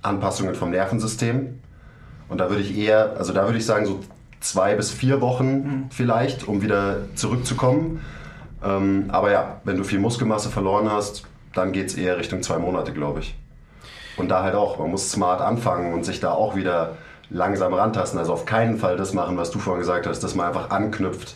Anpassungen 0.01 0.55
vom 0.55 0.72
Nervensystem. 0.72 1.60
Und 2.29 2.38
da 2.38 2.50
würde 2.50 2.62
ich 2.62 2.77
eher, 2.77 3.15
also 3.17 3.33
da 3.33 3.45
würde 3.45 3.57
ich 3.57 3.65
sagen, 3.65 3.86
so 3.86 4.00
zwei 4.39 4.75
bis 4.75 4.91
vier 4.91 5.22
Wochen 5.22 5.53
mhm. 5.53 5.86
vielleicht, 5.89 6.48
um 6.48 6.62
wieder 6.62 6.98
zurückzukommen. 7.15 8.01
Ähm, 8.63 9.05
aber 9.10 9.31
ja, 9.31 9.62
wenn 9.63 9.77
du 9.77 9.83
viel 9.83 10.00
Muskelmasse 10.00 10.50
verloren 10.50 10.91
hast, 10.91 11.24
dann 11.53 11.72
geht 11.72 11.88
es 11.88 11.95
eher 11.95 12.17
Richtung 12.17 12.41
zwei 12.41 12.57
Monate, 12.57 12.93
glaube 12.93 13.19
ich. 13.19 13.36
Und 14.17 14.29
da 14.29 14.43
halt 14.43 14.55
auch, 14.55 14.79
man 14.79 14.91
muss 14.91 15.12
smart 15.12 15.41
anfangen 15.41 15.93
und 15.93 16.05
sich 16.05 16.20
da 16.20 16.32
auch 16.32 16.55
wieder 16.55 16.98
langsam 17.29 17.74
rantasten. 17.74 18.20
Also 18.20 18.34
auf 18.34 18.46
keinen 18.46 18.77
Fall 18.77 18.98
das 18.98 19.13
machen, 19.13 19.38
was 19.38 19.51
du 19.51 19.60
vorhin 19.60 19.82
gesagt 19.82 20.08
hast, 20.08 20.20
dass 20.22 20.36
man 20.36 20.48
einfach 20.48 20.70
anknüpft 20.70 21.36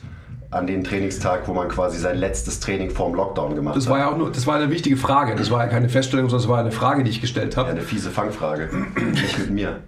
an 0.50 0.66
den 0.66 0.84
Trainingstag, 0.84 1.48
wo 1.48 1.54
man 1.54 1.68
quasi 1.68 1.98
sein 1.98 2.18
letztes 2.18 2.60
Training 2.60 2.90
vorm 2.90 3.14
Lockdown 3.16 3.56
gemacht 3.56 3.76
das 3.76 3.86
hat. 3.86 3.92
Das 3.92 4.00
war 4.00 4.00
ja 4.00 4.12
auch 4.12 4.18
nur, 4.18 4.32
das 4.32 4.48
war 4.48 4.56
eine 4.56 4.72
wichtige 4.72 4.96
Frage. 4.96 5.36
Das 5.36 5.52
war 5.52 5.64
ja 5.64 5.68
keine 5.68 5.90
Feststellung, 5.90 6.30
sondern 6.30 6.46
es 6.46 6.50
war 6.50 6.60
eine 6.60 6.72
Frage, 6.72 7.04
die 7.04 7.10
ich 7.10 7.20
gestellt 7.20 7.58
habe. 7.58 7.70
Ja, 7.70 7.76
eine 7.76 7.84
fiese 7.84 8.12
Fangfrage. 8.12 8.70
Nicht 9.12 9.40
mit 9.40 9.50
mir. 9.50 9.80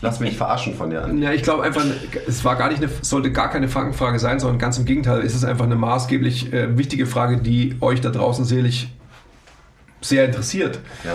Lass 0.00 0.20
mich 0.20 0.36
verarschen 0.36 0.74
von 0.74 0.90
dir 0.90 1.04
an. 1.04 1.20
Ja, 1.20 1.32
ich 1.32 1.42
glaube 1.42 1.64
einfach, 1.64 1.84
es 2.26 2.44
war 2.44 2.56
gar 2.56 2.68
nicht 2.68 2.82
eine, 2.82 2.90
sollte 3.02 3.32
gar 3.32 3.50
keine 3.50 3.68
Fangfrage 3.68 4.18
sein, 4.18 4.38
sondern 4.38 4.58
ganz 4.58 4.78
im 4.78 4.84
Gegenteil, 4.84 5.20
ist 5.20 5.34
es 5.34 5.44
einfach 5.44 5.64
eine 5.64 5.74
maßgeblich 5.74 6.52
äh, 6.52 6.78
wichtige 6.78 7.06
Frage, 7.06 7.38
die 7.38 7.76
euch 7.80 8.00
da 8.00 8.10
draußen 8.10 8.44
selig 8.44 8.92
sehr 10.00 10.24
interessiert. 10.24 10.78
Ja. 11.04 11.14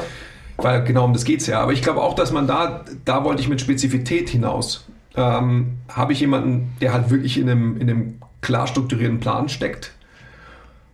Weil 0.57 0.83
genau 0.83 1.05
um 1.05 1.13
das 1.13 1.25
geht 1.25 1.41
es 1.41 1.47
ja. 1.47 1.61
Aber 1.61 1.73
ich 1.73 1.81
glaube 1.81 2.01
auch, 2.01 2.15
dass 2.15 2.31
man 2.31 2.47
da, 2.47 2.85
da 3.05 3.23
wollte 3.23 3.41
ich 3.41 3.49
mit 3.49 3.61
Spezifität 3.61 4.29
hinaus. 4.29 4.85
Ähm, 5.15 5.77
Habe 5.89 6.13
ich 6.13 6.19
jemanden, 6.19 6.73
der 6.81 6.93
halt 6.93 7.09
wirklich 7.09 7.37
in 7.37 7.49
einem, 7.49 7.77
in 7.77 7.89
einem 7.89 8.21
klar 8.41 8.67
strukturierten 8.67 9.19
Plan 9.19 9.49
steckt 9.49 9.93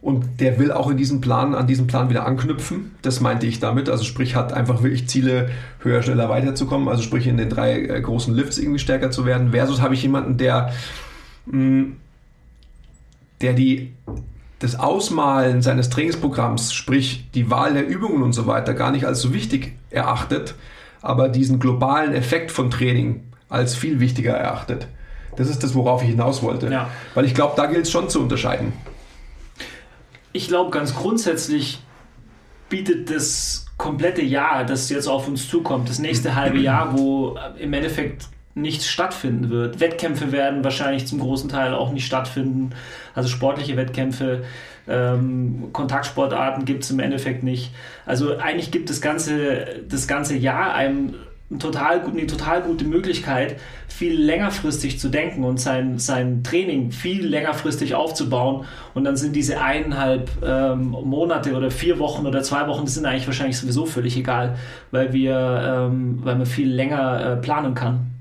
und 0.02 0.40
der 0.40 0.60
will 0.60 0.72
auch 0.72 0.90
in 0.90 0.96
diesem 0.96 1.20
Plan, 1.20 1.54
an 1.54 1.68
diesem 1.68 1.88
Plan 1.88 2.10
wieder 2.10 2.26
anknüpfen. 2.26 2.92
Das 3.02 3.20
meinte 3.20 3.46
ich 3.46 3.60
damit. 3.60 3.90
Also 3.90 4.06
sprich, 4.06 4.36
hat 4.36 4.54
einfach 4.54 4.82
wirklich 4.82 5.10
Ziele, 5.10 5.50
höher, 5.80 6.02
schneller 6.02 6.30
weiterzukommen. 6.30 6.88
Also 6.88 7.04
sprich, 7.04 7.28
in 7.28 7.36
den 7.36 7.50
drei 7.50 7.82
äh, 7.82 8.02
großen 8.02 8.34
Lifts 8.34 8.58
irgendwie 8.58 8.80
stärker 8.80 9.12
zu 9.12 9.26
werden. 9.26 9.52
Versus 9.52 9.82
habe 9.82 9.94
ich 9.94 10.02
jemanden, 10.02 10.38
der, 10.38 10.72
mh, 11.48 11.58
mm, 11.58 11.96
der 13.42 13.54
die 13.54 13.94
das 14.60 14.78
Ausmalen 14.78 15.62
seines 15.62 15.90
Trainingsprogramms, 15.90 16.74
sprich 16.74 17.30
die 17.34 17.50
Wahl 17.50 17.74
der 17.74 17.88
Übungen 17.88 18.24
und 18.24 18.34
so 18.34 18.46
weiter, 18.46 18.74
gar 18.74 18.92
nicht 18.92 19.06
als 19.06 19.22
so 19.22 19.34
wichtig 19.34 19.74
erachtet, 19.90 20.56
aber 21.02 21.30
diesen 21.30 21.60
globalen 21.60 22.14
Effekt 22.14 22.52
von 22.52 22.70
Training 22.70 23.24
als 23.48 23.76
viel 23.76 24.00
wichtiger 24.00 24.34
erachtet. 24.34 24.88
Das 25.38 25.50
ist 25.50 25.64
das, 25.64 25.74
worauf 25.74 26.04
ich 26.04 26.10
hinaus 26.10 26.44
wollte. 26.44 26.68
Ja. 26.68 26.90
Weil 27.14 27.26
ich 27.26 27.34
glaube, 27.34 27.54
da 27.56 27.66
gilt 27.68 27.84
es 27.86 27.92
schon 27.92 28.10
zu 28.10 28.20
unterscheiden. 28.20 28.74
Ich 30.34 30.50
glaube, 30.50 30.70
ganz 30.72 30.94
grundsätzlich 30.94 31.82
bietet 32.68 33.10
das 33.10 33.66
komplette 33.78 34.22
Jahr, 34.22 34.66
das 34.66 34.90
jetzt 34.90 35.08
auf 35.08 35.28
uns 35.28 35.48
zukommt, 35.48 35.90
das 35.90 36.00
nächste 36.00 36.36
halbe 36.36 36.60
Jahr, 36.60 36.98
wo 36.98 37.38
im 37.58 37.72
Endeffekt 37.74 38.28
nichts 38.56 38.88
stattfinden 38.88 39.50
wird. 39.50 39.80
Wettkämpfe 39.80 40.32
werden 40.32 40.64
wahrscheinlich 40.64 41.08
zum 41.08 41.20
großen 41.20 41.50
Teil 41.50 41.74
auch 41.74 41.92
nicht 41.92 42.06
stattfinden. 42.06 42.72
Also 43.14 43.30
sportliche 43.30 43.78
Wettkämpfe, 43.78 44.44
ähm, 44.88 45.70
Kontaktsportarten 45.72 46.66
gibt 46.66 46.84
es 46.84 46.92
im 46.92 47.00
Endeffekt 47.00 47.44
nicht. 47.44 47.72
Also 48.06 48.38
eigentlich 48.38 48.72
gibt 48.72 48.90
das 48.90 49.02
ganze, 49.02 49.84
das 49.88 50.08
ganze 50.08 50.36
Jahr 50.36 50.74
einem 50.74 51.16
total, 51.58 52.02
eine 52.02 52.28
total 52.28 52.62
gute 52.62 52.86
Möglichkeit, 52.86 53.56
viel 53.88 54.14
längerfristig 54.14 55.00
zu 55.00 55.10
denken 55.10 55.44
und 55.44 55.60
sein, 55.60 55.98
sein 55.98 56.44
Training 56.44 56.92
viel 56.92 57.26
längerfristig 57.26 57.96
aufzubauen. 57.96 58.66
Und 58.94 59.04
dann 59.04 59.18
sind 59.18 59.36
diese 59.36 59.60
eineinhalb 59.60 60.30
ähm, 60.44 60.90
Monate 60.90 61.56
oder 61.56 61.72
vier 61.72 61.98
Wochen 61.98 62.28
oder 62.28 62.44
zwei 62.44 62.68
Wochen, 62.68 62.86
die 62.86 62.92
sind 62.92 63.06
eigentlich 63.06 63.26
wahrscheinlich 63.26 63.58
sowieso 63.58 63.86
völlig 63.86 64.16
egal, 64.16 64.58
weil, 64.92 65.12
wir, 65.12 65.90
ähm, 65.90 66.20
weil 66.24 66.36
man 66.36 66.46
viel 66.46 66.72
länger 66.72 67.34
äh, 67.34 67.36
planen 67.38 67.74
kann. 67.74 68.19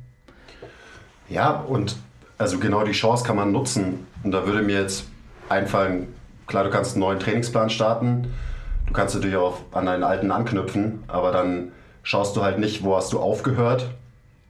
Ja, 1.29 1.51
und 1.51 1.97
also 2.39 2.59
genau 2.59 2.85
die 2.85 2.93
Chance 2.93 3.25
kann 3.25 3.37
man 3.37 3.53
nutzen. 3.53 4.07
Und 4.23 4.33
da 4.33 4.47
würde 4.47 4.63
mir 4.63 4.81
jetzt 4.81 5.05
einfallen, 5.49 6.09
klar, 6.47 6.65
du 6.65 6.71
kannst 6.71 6.93
einen 6.93 7.01
neuen 7.01 7.19
Trainingsplan 7.19 7.71
starten. 7.71 8.33
Du 8.87 8.93
kannst 8.93 9.15
natürlich 9.15 9.37
auch 9.37 9.59
an 9.73 9.87
deinen 9.87 10.03
alten 10.03 10.31
anknüpfen, 10.31 11.05
aber 11.09 11.31
dann 11.31 11.73
schaust 12.03 12.37
du 12.37 12.43
halt 12.43 12.59
nicht, 12.59 12.83
wo 12.83 12.97
hast 12.97 13.13
du 13.13 13.21
aufgehört, 13.21 13.91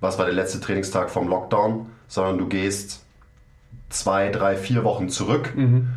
was 0.01 0.17
war 0.17 0.27
der 0.27 0.35
letzte 0.35 0.61
Trainingstag 0.61 1.11
vom 1.11 1.29
Lockdown, 1.29 1.87
sondern 2.07 2.39
du 2.39 2.47
gehst 2.47 3.05
zwei, 3.91 4.29
drei, 4.29 4.55
vier 4.55 4.85
Wochen 4.85 5.09
zurück 5.09 5.55
mhm. 5.57 5.89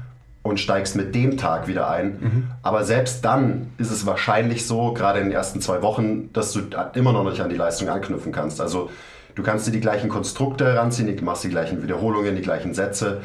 und 0.42 0.60
steigst 0.60 0.96
mit 0.96 1.14
dem 1.14 1.38
Tag 1.38 1.68
wieder 1.68 1.90
ein. 1.90 2.08
Mhm. 2.20 2.52
Aber 2.64 2.84
selbst 2.84 3.24
dann 3.24 3.74
ist 3.78 3.92
es 3.92 4.08
wahrscheinlich 4.08 4.66
so, 4.66 4.94
gerade 4.94 5.20
in 5.20 5.26
den 5.26 5.34
ersten 5.34 5.62
zwei 5.62 5.84
Wochen, 5.84 6.34
dass 6.34 6.52
du 6.52 6.62
immer 6.96 7.14
noch 7.14 7.24
nicht 7.24 7.42
an 7.42 7.50
die 7.50 7.58
Leistung 7.58 7.90
anknüpfen 7.90 8.32
kannst. 8.32 8.60
Also 8.60 8.90
du 9.36 9.44
kannst 9.44 9.68
dir 9.68 9.72
die 9.72 9.80
gleichen 9.80 10.10
Konstrukte 10.10 10.66
heranziehen, 10.66 11.16
du 11.16 11.24
machst 11.24 11.44
die 11.44 11.50
gleichen 11.50 11.84
Wiederholungen, 11.84 12.36
die 12.36 12.42
gleichen 12.42 12.74
Sätze. 12.74 13.22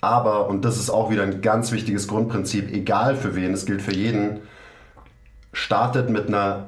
Aber, 0.00 0.48
und 0.48 0.64
das 0.64 0.78
ist 0.78 0.90
auch 0.90 1.10
wieder 1.10 1.24
ein 1.24 1.40
ganz 1.40 1.72
wichtiges 1.72 2.06
Grundprinzip, 2.06 2.72
egal 2.72 3.16
für 3.16 3.34
wen, 3.34 3.52
es 3.52 3.66
gilt 3.66 3.82
für 3.82 3.92
jeden, 3.92 4.38
startet 5.52 6.08
mit 6.10 6.28
einer 6.28 6.66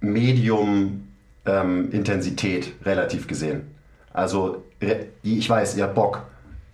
Medium-Intensität, 0.00 2.66
ähm, 2.66 2.72
relativ 2.84 3.26
gesehen. 3.26 3.62
Also, 4.12 4.62
ich 5.22 5.48
weiß, 5.48 5.76
ihr 5.76 5.84
habt 5.84 5.94
Bock. 5.94 6.22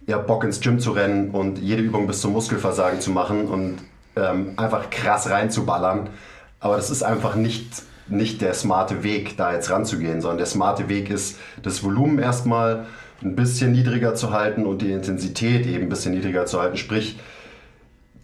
Ihr 0.07 0.17
habt 0.17 0.27
Bock 0.27 0.45
ins 0.45 0.61
Gym 0.61 0.81
zu 0.81 0.93
rennen 0.93 1.31
und 1.31 1.59
jede 1.59 1.83
Übung 1.83 2.07
bis 2.07 2.21
zum 2.21 2.33
Muskelversagen 2.33 3.01
zu 3.01 3.11
machen 3.11 3.47
und 3.47 3.79
ähm, 4.17 4.55
einfach 4.57 4.91
krass 4.91 5.31
reinzuballern. 5.31 6.11
Aber 6.59 6.77
das 6.77 6.91
ist 6.91 7.03
einfach 7.03 7.37
nicht, 7.37 7.83
nicht 8.11 8.41
der 8.41 8.55
smarte 8.55 9.03
Weg, 9.03 9.37
da 9.37 9.53
jetzt 9.53 9.71
ranzugehen, 9.71 10.21
sondern 10.21 10.39
der 10.39 10.47
smarte 10.47 10.89
Weg 10.89 11.11
ist, 11.11 11.39
das 11.63 11.83
Volumen 11.83 12.19
erstmal 12.19 12.87
ein 13.23 13.37
bisschen 13.37 13.73
niedriger 13.73 14.15
zu 14.15 14.33
halten 14.33 14.67
und 14.67 14.83
die 14.83 14.93
Intensität 14.93 15.67
eben 15.67 15.85
ein 15.85 15.89
bisschen 15.89 16.15
niedriger 16.15 16.47
zu 16.47 16.61
halten. 16.61 16.77
Sprich, 16.77 17.19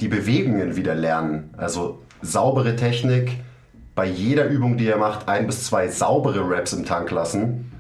die 0.01 0.09
Bewegungen 0.09 0.77
wieder 0.77 0.95
lernen. 0.95 1.51
Also 1.57 2.03
saubere 2.23 2.77
Technik, 2.77 3.39
bei 3.95 4.07
jeder 4.07 4.47
Übung, 4.47 4.77
die 4.77 4.87
ihr 4.87 4.97
macht, 4.97 5.29
ein 5.29 5.47
bis 5.47 5.65
zwei 5.65 5.89
saubere 5.89 6.49
Reps 6.49 6.73
im 6.73 6.85
Tank 6.85 7.11
lassen. 7.11 7.73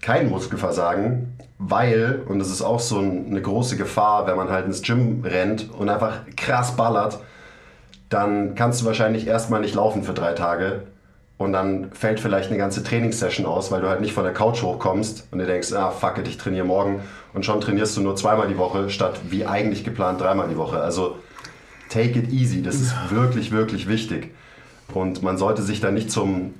Kein 0.00 0.28
Muskelversagen, 0.28 1.36
weil, 1.58 2.22
und 2.26 2.38
das 2.38 2.50
ist 2.50 2.62
auch 2.62 2.80
so 2.80 2.98
eine 2.98 3.40
große 3.40 3.76
Gefahr, 3.76 4.26
wenn 4.26 4.36
man 4.36 4.48
halt 4.48 4.66
ins 4.66 4.82
Gym 4.82 5.22
rennt 5.24 5.70
und 5.72 5.88
einfach 5.88 6.20
krass 6.36 6.74
ballert, 6.74 7.20
dann 8.08 8.54
kannst 8.54 8.80
du 8.80 8.86
wahrscheinlich 8.86 9.26
erstmal 9.26 9.60
nicht 9.60 9.74
laufen 9.74 10.02
für 10.02 10.14
drei 10.14 10.32
Tage 10.32 10.84
und 11.40 11.54
dann 11.54 11.90
fällt 11.92 12.20
vielleicht 12.20 12.50
eine 12.50 12.58
ganze 12.58 12.84
Trainingssession 12.84 13.46
aus, 13.46 13.72
weil 13.72 13.80
du 13.80 13.88
halt 13.88 14.02
nicht 14.02 14.12
von 14.12 14.24
der 14.24 14.34
Couch 14.34 14.62
hochkommst 14.62 15.26
und 15.30 15.38
du 15.38 15.46
denkst, 15.46 15.72
ah 15.72 15.90
fuck 15.90 16.18
it, 16.18 16.28
ich 16.28 16.36
trainiere 16.36 16.66
morgen 16.66 17.00
und 17.32 17.46
schon 17.46 17.62
trainierst 17.62 17.96
du 17.96 18.02
nur 18.02 18.14
zweimal 18.14 18.46
die 18.46 18.58
Woche 18.58 18.90
statt 18.90 19.18
wie 19.30 19.46
eigentlich 19.46 19.82
geplant 19.82 20.20
dreimal 20.20 20.48
die 20.50 20.58
Woche. 20.58 20.80
Also 20.80 21.16
take 21.88 22.18
it 22.18 22.30
easy, 22.30 22.60
das 22.60 22.74
ist 22.74 22.94
wirklich, 23.08 23.52
wirklich 23.52 23.88
wichtig. 23.88 24.34
Und 24.92 25.22
man 25.22 25.38
sollte 25.38 25.62
sich 25.62 25.80
da 25.80 25.90
nicht 25.90 26.10
zum, 26.10 26.52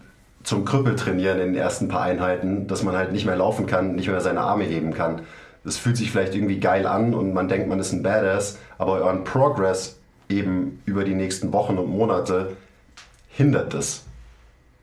zum 0.44 0.64
Krüppel 0.64 0.96
trainieren 0.96 1.40
in 1.40 1.52
den 1.52 1.56
ersten 1.56 1.88
paar 1.88 2.00
Einheiten, 2.00 2.66
dass 2.66 2.82
man 2.82 2.96
halt 2.96 3.12
nicht 3.12 3.26
mehr 3.26 3.36
laufen 3.36 3.66
kann, 3.66 3.96
nicht 3.96 4.08
mehr 4.08 4.22
seine 4.22 4.40
Arme 4.40 4.64
heben 4.64 4.94
kann. 4.94 5.20
Das 5.62 5.76
fühlt 5.76 5.98
sich 5.98 6.10
vielleicht 6.10 6.34
irgendwie 6.34 6.58
geil 6.58 6.86
an 6.86 7.12
und 7.12 7.34
man 7.34 7.48
denkt, 7.48 7.68
man 7.68 7.80
ist 7.80 7.92
ein 7.92 8.02
Badass, 8.02 8.56
aber 8.78 8.92
euren 8.92 9.24
Progress 9.24 9.98
eben 10.30 10.80
über 10.86 11.04
die 11.04 11.14
nächsten 11.14 11.52
Wochen 11.52 11.76
und 11.76 11.90
Monate 11.90 12.56
hindert 13.28 13.74
das. 13.74 14.04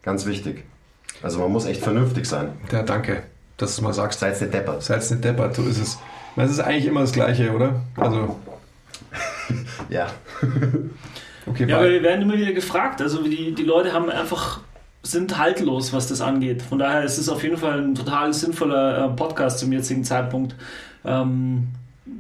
Ganz 0.08 0.26
wichtig. 0.26 0.64
Also 1.22 1.40
man 1.40 1.52
muss 1.52 1.66
echt 1.66 1.82
vernünftig 1.84 2.26
sein. 2.26 2.54
Ja, 2.72 2.82
danke, 2.82 3.24
dass 3.58 3.76
du 3.76 3.82
mal 3.82 3.92
sagst. 3.92 4.22
Seid 4.22 4.40
nicht 4.40 4.54
deppert. 4.54 4.82
Seid 4.82 5.02
nicht 5.12 5.22
deppert, 5.22 5.54
so 5.54 5.64
ist 5.64 5.82
es. 5.82 6.00
Es 6.38 6.50
ist 6.50 6.62
eigentlich 6.62 6.86
immer 6.86 7.02
das 7.02 7.12
Gleiche, 7.12 7.52
oder? 7.52 7.82
Also. 7.98 8.40
ja. 9.90 10.08
Okay, 11.50 11.66
ja, 11.66 11.78
aber 11.78 11.90
wir 11.90 12.04
werden 12.04 12.24
immer 12.24 12.38
wieder 12.38 12.52
gefragt. 12.52 13.02
Also 13.02 13.24
die, 13.24 13.56
die 13.56 13.64
Leute 13.64 13.94
haben 13.94 14.10
einfach 14.10 14.60
sind 15.02 15.38
haltlos, 15.38 15.94
was 15.94 16.10
das 16.10 16.20
angeht. 16.20 16.62
Von 16.62 16.78
daher 16.78 17.04
ist 17.04 17.18
es 17.18 17.30
auf 17.30 17.42
jeden 17.42 17.56
Fall 17.56 17.80
ein 17.80 17.96
total 17.96 18.34
sinnvoller 18.34 19.06
äh, 19.06 19.16
Podcast 19.16 19.60
zum 19.60 19.72
jetzigen 19.72 20.04
Zeitpunkt. 20.04 20.56
Ähm, 21.06 21.70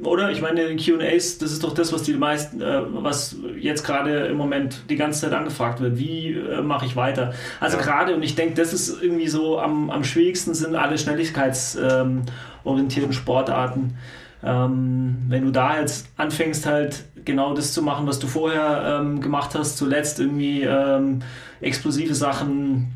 oder? 0.03 0.31
Ich 0.31 0.41
meine, 0.41 0.75
QAs, 0.75 1.37
das 1.37 1.51
ist 1.51 1.63
doch 1.63 1.73
das, 1.73 1.93
was 1.93 2.03
die 2.03 2.13
meisten, 2.13 2.61
äh, 2.61 2.81
was 2.87 3.37
jetzt 3.59 3.83
gerade 3.83 4.27
im 4.27 4.37
Moment 4.37 4.83
die 4.89 4.95
ganze 4.95 5.21
Zeit 5.21 5.33
angefragt 5.33 5.81
wird. 5.81 5.97
Wie 5.97 6.33
äh, 6.33 6.61
mache 6.61 6.85
ich 6.85 6.95
weiter? 6.95 7.33
Also 7.59 7.77
ja. 7.77 7.83
gerade, 7.83 8.15
und 8.15 8.23
ich 8.23 8.35
denke, 8.35 8.55
das 8.55 8.73
ist 8.73 9.01
irgendwie 9.01 9.27
so 9.27 9.59
am, 9.59 9.89
am 9.89 10.03
schwierigsten 10.03 10.53
sind 10.53 10.75
alle 10.75 10.97
schnelligkeitsorientierten 10.97 13.11
ähm, 13.11 13.13
Sportarten. 13.13 13.97
Ähm, 14.43 15.17
wenn 15.29 15.45
du 15.45 15.51
da 15.51 15.79
jetzt 15.79 16.07
anfängst, 16.15 16.65
halt 16.65 17.05
genau 17.25 17.53
das 17.53 17.73
zu 17.73 17.81
machen, 17.81 18.07
was 18.07 18.19
du 18.19 18.27
vorher 18.27 18.99
ähm, 19.01 19.19
gemacht 19.19 19.55
hast, 19.55 19.77
zuletzt 19.77 20.19
irgendwie 20.19 20.61
ähm, 20.61 21.19
explosive 21.59 22.13
Sachen, 22.13 22.93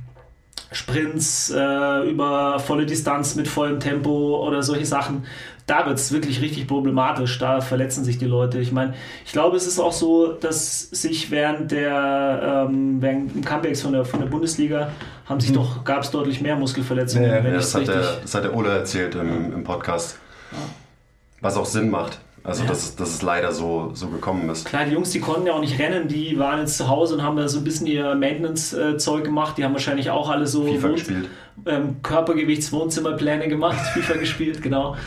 Sprints 0.72 1.50
äh, 1.50 2.10
über 2.10 2.60
volle 2.60 2.86
Distanz 2.86 3.36
mit 3.36 3.48
vollem 3.48 3.80
Tempo 3.80 4.48
oder 4.48 4.64
solche 4.64 4.86
Sachen, 4.86 5.26
da 5.72 5.86
wird 5.86 5.98
es 5.98 6.12
wirklich 6.12 6.42
richtig 6.42 6.68
problematisch. 6.68 7.40
Da 7.40 7.62
verletzen 7.62 8.04
sich 8.04 8.18
die 8.18 8.26
Leute. 8.26 8.60
Ich 8.60 8.74
meine, 8.74 8.94
ich 9.26 9.32
glaube, 9.32 9.56
es 9.56 9.66
ist 9.66 9.80
auch 9.80 9.94
so, 9.94 10.34
dass 10.34 10.82
sich 10.82 11.32
während 11.32 11.72
der 11.72 12.68
ähm, 12.70 13.02
während 13.02 13.34
dem 13.34 13.46
Comebacks 13.46 13.82
von 13.82 13.94
der, 13.94 14.04
von 14.04 14.20
der 14.20 14.28
Bundesliga 14.28 14.92
haben 15.26 15.40
sich 15.40 15.52
mhm. 15.52 15.56
doch, 15.56 15.84
gab 15.86 16.04
es 16.04 16.12
deutlich 16.12 16.42
mehr 16.42 16.58
Muskelverletzungen. 16.58 17.30
Ja, 17.30 17.38
ja 17.38 17.54
das, 17.54 17.74
hat 17.74 17.88
der, 17.88 18.18
das 18.22 18.36
hat 18.36 18.44
der 18.44 18.54
Ole 18.54 18.70
erzählt 18.70 19.16
im, 19.16 19.54
im 19.54 19.64
Podcast. 19.64 20.18
Ja. 20.52 20.58
Was 21.40 21.56
auch 21.56 21.66
Sinn 21.66 21.90
macht. 21.90 22.20
Also, 22.44 22.64
ja. 22.64 22.70
dass, 22.70 22.96
dass 22.98 23.10
es 23.10 23.22
leider 23.22 23.54
so, 23.54 23.92
so 23.94 24.10
gekommen 24.10 24.50
ist. 24.50 24.66
Klar, 24.66 24.86
die 24.86 24.92
Jungs, 24.92 25.12
die 25.12 25.22
konnten 25.22 25.48
ja 25.48 25.54
auch 25.54 25.62
nicht 25.62 25.80
rennen, 25.80 26.08
die 26.08 26.38
waren 26.38 26.60
jetzt 26.60 26.76
zu 26.76 26.90
Hause 26.90 27.14
und 27.14 27.24
haben 27.24 27.38
da 27.38 27.48
so 27.48 27.60
ein 27.60 27.64
bisschen 27.64 27.88
ihr 27.88 28.16
Maintenance-Zeug 28.16 29.24
gemacht. 29.24 29.58
Die 29.58 29.64
haben 29.64 29.74
wahrscheinlich 29.74 30.10
auch 30.10 30.30
alle 30.30 30.48
so 30.48 30.66
FIFA 30.66 30.84
Wohn 30.84 30.96
gespielt. 30.96 31.30
Ähm, 31.66 31.98
Körpergewichts-Wohnzimmerpläne 32.02 33.48
gemacht, 33.48 33.80
FIFA 33.94 34.16
gespielt, 34.16 34.62
genau. 34.62 34.98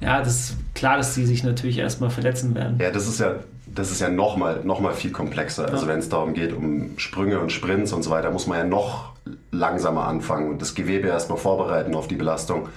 Ja, 0.00 0.20
das 0.20 0.40
ist 0.40 0.56
klar, 0.74 0.96
dass 0.96 1.14
die 1.14 1.26
sich 1.26 1.44
natürlich 1.44 1.78
erstmal 1.78 2.10
verletzen 2.10 2.54
werden. 2.54 2.78
Ja, 2.80 2.90
das 2.90 3.06
ist 3.06 3.20
ja, 3.20 3.36
das 3.66 3.90
ist 3.90 4.00
ja 4.00 4.08
nochmal 4.08 4.60
noch 4.64 4.80
mal 4.80 4.94
viel 4.94 5.12
komplexer. 5.12 5.62
Also, 5.62 5.74
ja. 5.74 5.78
Also, 5.78 5.88
wenn 5.88 5.98
es 5.98 6.08
darum 6.08 6.34
geht, 6.34 6.52
um 6.52 6.98
Sprünge 6.98 7.38
und 7.40 7.52
Sprints 7.52 7.92
und 7.92 8.02
so 8.02 8.10
weiter, 8.10 8.30
muss 8.30 8.46
man 8.46 8.58
ja 8.58 8.64
noch 8.64 9.12
langsamer 9.50 10.06
anfangen 10.06 10.48
und 10.48 10.62
das 10.62 10.74
Gewebe 10.74 11.08
erstmal 11.08 11.38
vorbereiten 11.38 11.94
auf 11.94 12.08
die 12.08 12.16
Belastung. 12.16 12.68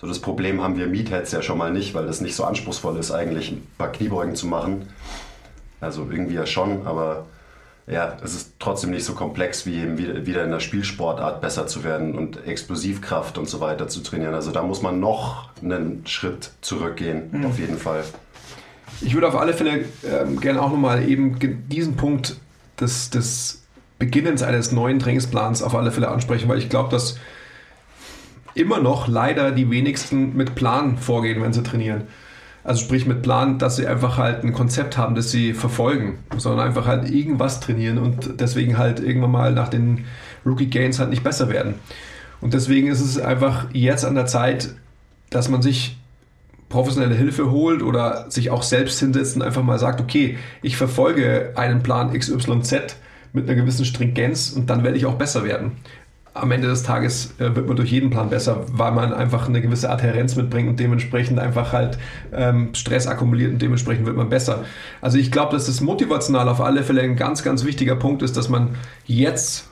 So 0.00 0.08
das 0.08 0.18
Problem 0.18 0.60
haben 0.60 0.76
wir 0.76 0.88
Meatheads 0.88 1.30
ja 1.30 1.42
schon 1.42 1.58
mal 1.58 1.72
nicht, 1.72 1.94
weil 1.94 2.06
das 2.06 2.20
nicht 2.20 2.34
so 2.34 2.44
anspruchsvoll 2.44 2.96
ist, 2.98 3.12
eigentlich 3.12 3.52
ein 3.52 3.64
paar 3.78 3.92
Kniebeugen 3.92 4.34
zu 4.34 4.48
machen. 4.48 4.88
Also 5.80 6.08
irgendwie 6.10 6.34
ja 6.34 6.44
schon, 6.46 6.86
aber 6.86 7.26
ja, 7.86 8.16
es 8.22 8.34
ist 8.34 8.54
trotzdem 8.58 8.90
nicht 8.90 9.04
so 9.04 9.14
komplex, 9.14 9.66
wie 9.66 9.76
eben 9.76 9.98
wieder 9.98 10.44
in 10.44 10.50
der 10.50 10.60
Spielsportart 10.60 11.40
besser 11.40 11.66
zu 11.66 11.82
werden 11.82 12.16
und 12.16 12.46
Explosivkraft 12.46 13.38
und 13.38 13.48
so 13.48 13.60
weiter 13.60 13.88
zu 13.88 14.00
trainieren. 14.00 14.34
Also 14.34 14.52
da 14.52 14.62
muss 14.62 14.82
man 14.82 15.00
noch 15.00 15.48
einen 15.60 16.06
Schritt 16.06 16.52
zurückgehen, 16.60 17.30
mhm. 17.32 17.46
auf 17.46 17.58
jeden 17.58 17.78
Fall. 17.78 18.04
Ich 19.00 19.14
würde 19.14 19.26
auf 19.26 19.36
alle 19.36 19.52
Fälle 19.52 19.86
ähm, 20.04 20.40
gerne 20.40 20.62
auch 20.62 20.70
nochmal 20.70 21.08
eben 21.08 21.38
diesen 21.68 21.96
Punkt 21.96 22.36
des, 22.78 23.10
des 23.10 23.62
Beginnens 23.98 24.42
eines 24.42 24.70
neuen 24.70 24.98
Trainingsplans 24.98 25.62
auf 25.62 25.74
alle 25.74 25.90
Fälle 25.90 26.08
ansprechen, 26.08 26.48
weil 26.48 26.58
ich 26.58 26.68
glaube, 26.68 26.90
dass 26.90 27.18
immer 28.54 28.80
noch 28.80 29.08
leider 29.08 29.50
die 29.50 29.70
wenigsten 29.70 30.36
mit 30.36 30.54
Plan 30.54 30.98
vorgehen, 30.98 31.42
wenn 31.42 31.52
sie 31.52 31.62
trainieren. 31.62 32.02
Also 32.64 32.84
sprich 32.84 33.06
mit 33.06 33.22
Plan, 33.22 33.58
dass 33.58 33.76
sie 33.76 33.86
einfach 33.86 34.18
halt 34.18 34.44
ein 34.44 34.52
Konzept 34.52 34.96
haben, 34.96 35.14
das 35.14 35.30
sie 35.30 35.52
verfolgen, 35.52 36.18
sondern 36.36 36.66
einfach 36.66 36.86
halt 36.86 37.10
irgendwas 37.10 37.58
trainieren 37.58 37.98
und 37.98 38.40
deswegen 38.40 38.78
halt 38.78 39.00
irgendwann 39.00 39.32
mal 39.32 39.52
nach 39.52 39.68
den 39.68 40.04
Rookie 40.46 40.70
Gains 40.70 41.00
halt 41.00 41.10
nicht 41.10 41.24
besser 41.24 41.48
werden. 41.48 41.74
Und 42.40 42.54
deswegen 42.54 42.88
ist 42.88 43.00
es 43.00 43.18
einfach 43.18 43.66
jetzt 43.72 44.04
an 44.04 44.14
der 44.14 44.26
Zeit, 44.26 44.74
dass 45.30 45.48
man 45.48 45.62
sich 45.62 45.96
professionelle 46.68 47.14
Hilfe 47.14 47.50
holt 47.50 47.82
oder 47.82 48.30
sich 48.30 48.50
auch 48.50 48.62
selbst 48.62 48.98
hinsetzt 48.98 49.36
und 49.36 49.42
einfach 49.42 49.62
mal 49.62 49.78
sagt, 49.78 50.00
okay, 50.00 50.38
ich 50.62 50.76
verfolge 50.76 51.52
einen 51.56 51.82
Plan 51.82 52.18
XYZ 52.18 52.96
mit 53.32 53.48
einer 53.48 53.60
gewissen 53.60 53.84
Stringenz 53.84 54.50
und 54.50 54.70
dann 54.70 54.82
werde 54.84 54.96
ich 54.96 55.06
auch 55.06 55.14
besser 55.14 55.44
werden. 55.44 55.72
Am 56.34 56.50
Ende 56.50 56.68
des 56.68 56.82
Tages 56.82 57.34
äh, 57.38 57.54
wird 57.54 57.66
man 57.66 57.76
durch 57.76 57.90
jeden 57.90 58.08
Plan 58.08 58.30
besser, 58.30 58.64
weil 58.72 58.92
man 58.92 59.12
einfach 59.12 59.48
eine 59.48 59.60
gewisse 59.60 59.90
Adhärenz 59.90 60.34
mitbringt 60.34 60.68
und 60.70 60.80
dementsprechend 60.80 61.38
einfach 61.38 61.72
halt 61.72 61.98
ähm, 62.32 62.74
Stress 62.74 63.06
akkumuliert 63.06 63.52
und 63.52 63.60
dementsprechend 63.60 64.06
wird 64.06 64.16
man 64.16 64.30
besser. 64.30 64.64
Also 65.02 65.18
ich 65.18 65.30
glaube, 65.30 65.52
dass 65.52 65.66
das 65.66 65.82
motivational 65.82 66.48
auf 66.48 66.60
alle 66.60 66.84
Fälle 66.84 67.02
ein 67.02 67.16
ganz, 67.16 67.42
ganz 67.42 67.64
wichtiger 67.64 67.96
Punkt 67.96 68.22
ist, 68.22 68.36
dass 68.36 68.48
man 68.48 68.76
jetzt, 69.04 69.68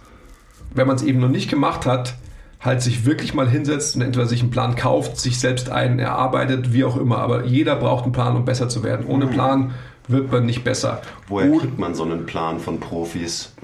wenn 0.74 0.86
man 0.86 0.96
es 0.96 1.02
eben 1.02 1.18
noch 1.18 1.30
nicht 1.30 1.48
gemacht 1.48 1.86
hat, 1.86 2.14
halt 2.60 2.82
sich 2.82 3.06
wirklich 3.06 3.32
mal 3.32 3.48
hinsetzt 3.48 3.96
und 3.96 4.02
entweder 4.02 4.26
sich 4.26 4.42
einen 4.42 4.50
Plan 4.50 4.76
kauft, 4.76 5.18
sich 5.18 5.38
selbst 5.40 5.70
einen 5.70 5.98
erarbeitet, 5.98 6.72
wie 6.72 6.84
auch 6.84 6.96
immer. 6.96 7.18
Aber 7.18 7.44
jeder 7.46 7.76
braucht 7.76 8.04
einen 8.04 8.12
Plan, 8.12 8.36
um 8.36 8.44
besser 8.44 8.68
zu 8.68 8.84
werden. 8.84 9.06
Ohne 9.06 9.26
mhm. 9.26 9.30
Plan 9.30 9.70
wird 10.08 10.30
man 10.30 10.44
nicht 10.44 10.62
besser. 10.62 11.00
Woher 11.28 11.50
kriegt 11.58 11.78
man 11.78 11.94
so 11.94 12.04
einen 12.04 12.26
Plan 12.26 12.58
von 12.58 12.80
Profis? 12.80 13.54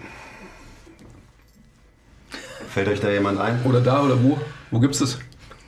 Fällt 2.77 2.89
euch 2.89 3.01
da 3.01 3.09
jemand 3.09 3.41
ein? 3.41 3.63
Oder 3.65 3.81
da 3.81 4.03
oder 4.03 4.23
wo? 4.23 4.39
Wo 4.71 4.81
gibt 4.81 4.93
es 4.93 5.01
das? 5.01 5.19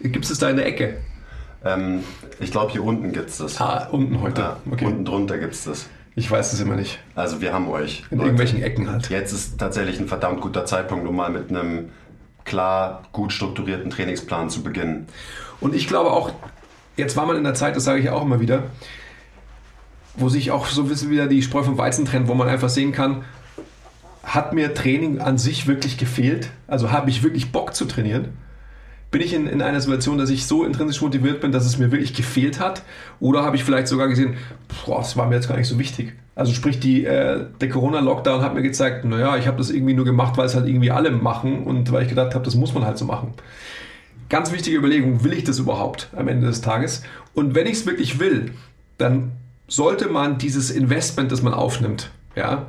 Gibt 0.02 0.28
es 0.28 0.38
da 0.38 0.50
in 0.50 0.56
der 0.56 0.66
Ecke? 0.66 0.98
Ähm, 1.64 2.04
ich 2.38 2.50
glaube, 2.50 2.70
hier 2.70 2.84
unten 2.84 3.12
gibt 3.12 3.30
es 3.30 3.38
das. 3.38 3.58
Ah, 3.62 3.88
unten 3.90 4.20
heute. 4.20 4.42
Ja, 4.42 4.56
okay. 4.70 4.84
Unten 4.84 5.06
drunter 5.06 5.38
gibt 5.38 5.54
es 5.54 5.64
das. 5.64 5.88
Ich 6.16 6.30
weiß 6.30 6.52
es 6.52 6.60
immer 6.60 6.76
nicht. 6.76 6.98
Also 7.14 7.40
wir 7.40 7.54
haben 7.54 7.66
euch. 7.70 8.04
In 8.10 8.18
Leute. 8.18 8.28
irgendwelchen 8.28 8.62
Ecken 8.62 8.90
halt. 8.90 9.08
Jetzt 9.08 9.32
ist 9.32 9.56
tatsächlich 9.56 9.98
ein 9.98 10.06
verdammt 10.06 10.42
guter 10.42 10.66
Zeitpunkt, 10.66 11.08
um 11.08 11.16
mal 11.16 11.30
mit 11.30 11.48
einem 11.48 11.92
klar 12.44 13.04
gut 13.12 13.32
strukturierten 13.32 13.88
Trainingsplan 13.88 14.50
zu 14.50 14.62
beginnen. 14.62 15.06
Und 15.62 15.74
ich 15.74 15.88
glaube 15.88 16.10
auch, 16.10 16.32
jetzt 16.98 17.16
war 17.16 17.24
man 17.24 17.38
in 17.38 17.44
der 17.44 17.54
Zeit, 17.54 17.74
das 17.74 17.84
sage 17.84 18.00
ich 18.00 18.10
auch 18.10 18.20
immer 18.20 18.40
wieder, 18.40 18.64
wo 20.14 20.28
sich 20.28 20.50
auch 20.50 20.66
so 20.66 20.82
ein 20.82 20.88
bisschen 20.88 21.08
wieder 21.08 21.26
die 21.26 21.40
Spreu 21.40 21.62
vom 21.62 21.78
Weizen 21.78 22.04
trennt, 22.04 22.28
wo 22.28 22.34
man 22.34 22.50
einfach 22.50 22.68
sehen 22.68 22.92
kann, 22.92 23.24
hat 24.28 24.52
mir 24.52 24.74
Training 24.74 25.20
an 25.20 25.38
sich 25.38 25.66
wirklich 25.66 25.96
gefehlt? 25.96 26.50
Also 26.66 26.92
habe 26.92 27.10
ich 27.10 27.22
wirklich 27.22 27.50
Bock 27.50 27.74
zu 27.74 27.86
trainieren? 27.86 28.28
Bin 29.10 29.22
ich 29.22 29.32
in, 29.32 29.46
in 29.46 29.62
einer 29.62 29.80
Situation, 29.80 30.18
dass 30.18 30.28
ich 30.28 30.46
so 30.46 30.64
intrinsisch 30.64 31.00
motiviert 31.00 31.40
bin, 31.40 31.50
dass 31.50 31.64
es 31.64 31.78
mir 31.78 31.90
wirklich 31.90 32.12
gefehlt 32.12 32.60
hat? 32.60 32.82
Oder 33.20 33.42
habe 33.42 33.56
ich 33.56 33.64
vielleicht 33.64 33.88
sogar 33.88 34.06
gesehen, 34.08 34.36
boah, 34.84 34.98
das 34.98 35.16
war 35.16 35.26
mir 35.26 35.36
jetzt 35.36 35.48
gar 35.48 35.56
nicht 35.56 35.66
so 35.66 35.78
wichtig? 35.78 36.12
Also 36.34 36.52
sprich, 36.52 36.78
die, 36.78 37.06
äh, 37.06 37.46
der 37.58 37.68
Corona-Lockdown 37.70 38.42
hat 38.42 38.54
mir 38.54 38.60
gezeigt, 38.60 39.06
naja, 39.06 39.38
ich 39.38 39.46
habe 39.46 39.56
das 39.56 39.70
irgendwie 39.70 39.94
nur 39.94 40.04
gemacht, 40.04 40.36
weil 40.36 40.44
es 40.44 40.54
halt 40.54 40.68
irgendwie 40.68 40.90
alle 40.90 41.10
machen 41.10 41.62
und 41.62 41.90
weil 41.90 42.02
ich 42.02 42.10
gedacht 42.10 42.34
habe, 42.34 42.44
das 42.44 42.54
muss 42.54 42.74
man 42.74 42.84
halt 42.84 42.98
so 42.98 43.06
machen. 43.06 43.32
Ganz 44.28 44.52
wichtige 44.52 44.76
Überlegung, 44.76 45.24
will 45.24 45.32
ich 45.32 45.44
das 45.44 45.58
überhaupt 45.58 46.10
am 46.14 46.28
Ende 46.28 46.46
des 46.46 46.60
Tages? 46.60 47.02
Und 47.32 47.54
wenn 47.54 47.66
ich 47.66 47.78
es 47.78 47.86
wirklich 47.86 48.20
will, 48.20 48.52
dann 48.98 49.32
sollte 49.68 50.08
man 50.08 50.36
dieses 50.36 50.70
Investment, 50.70 51.32
das 51.32 51.40
man 51.40 51.54
aufnimmt, 51.54 52.10
ja, 52.36 52.66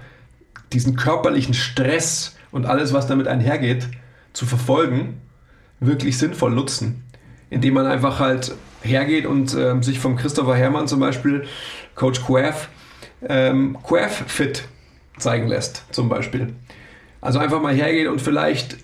diesen 0.73 0.95
körperlichen 0.95 1.53
Stress 1.53 2.35
und 2.51 2.65
alles, 2.65 2.93
was 2.93 3.07
damit 3.07 3.27
einhergeht, 3.27 3.87
zu 4.33 4.45
verfolgen, 4.45 5.21
wirklich 5.79 6.17
sinnvoll 6.17 6.51
nutzen. 6.51 7.03
Indem 7.49 7.73
man 7.75 7.87
einfach 7.87 8.19
halt 8.19 8.53
hergeht 8.81 9.25
und 9.25 9.53
äh, 9.53 9.81
sich 9.81 9.99
vom 9.99 10.15
Christopher 10.15 10.55
Herrmann 10.55 10.87
zum 10.87 10.99
Beispiel, 10.99 11.45
Coach 11.95 12.21
Quaff, 12.21 12.69
ähm, 13.27 13.77
Quaff 13.83 14.23
Fit 14.27 14.67
zeigen 15.17 15.47
lässt, 15.47 15.83
zum 15.91 16.09
Beispiel. 16.09 16.53
Also 17.21 17.39
einfach 17.39 17.61
mal 17.61 17.73
hergehen 17.73 18.07
und 18.07 18.21
vielleicht 18.21 18.77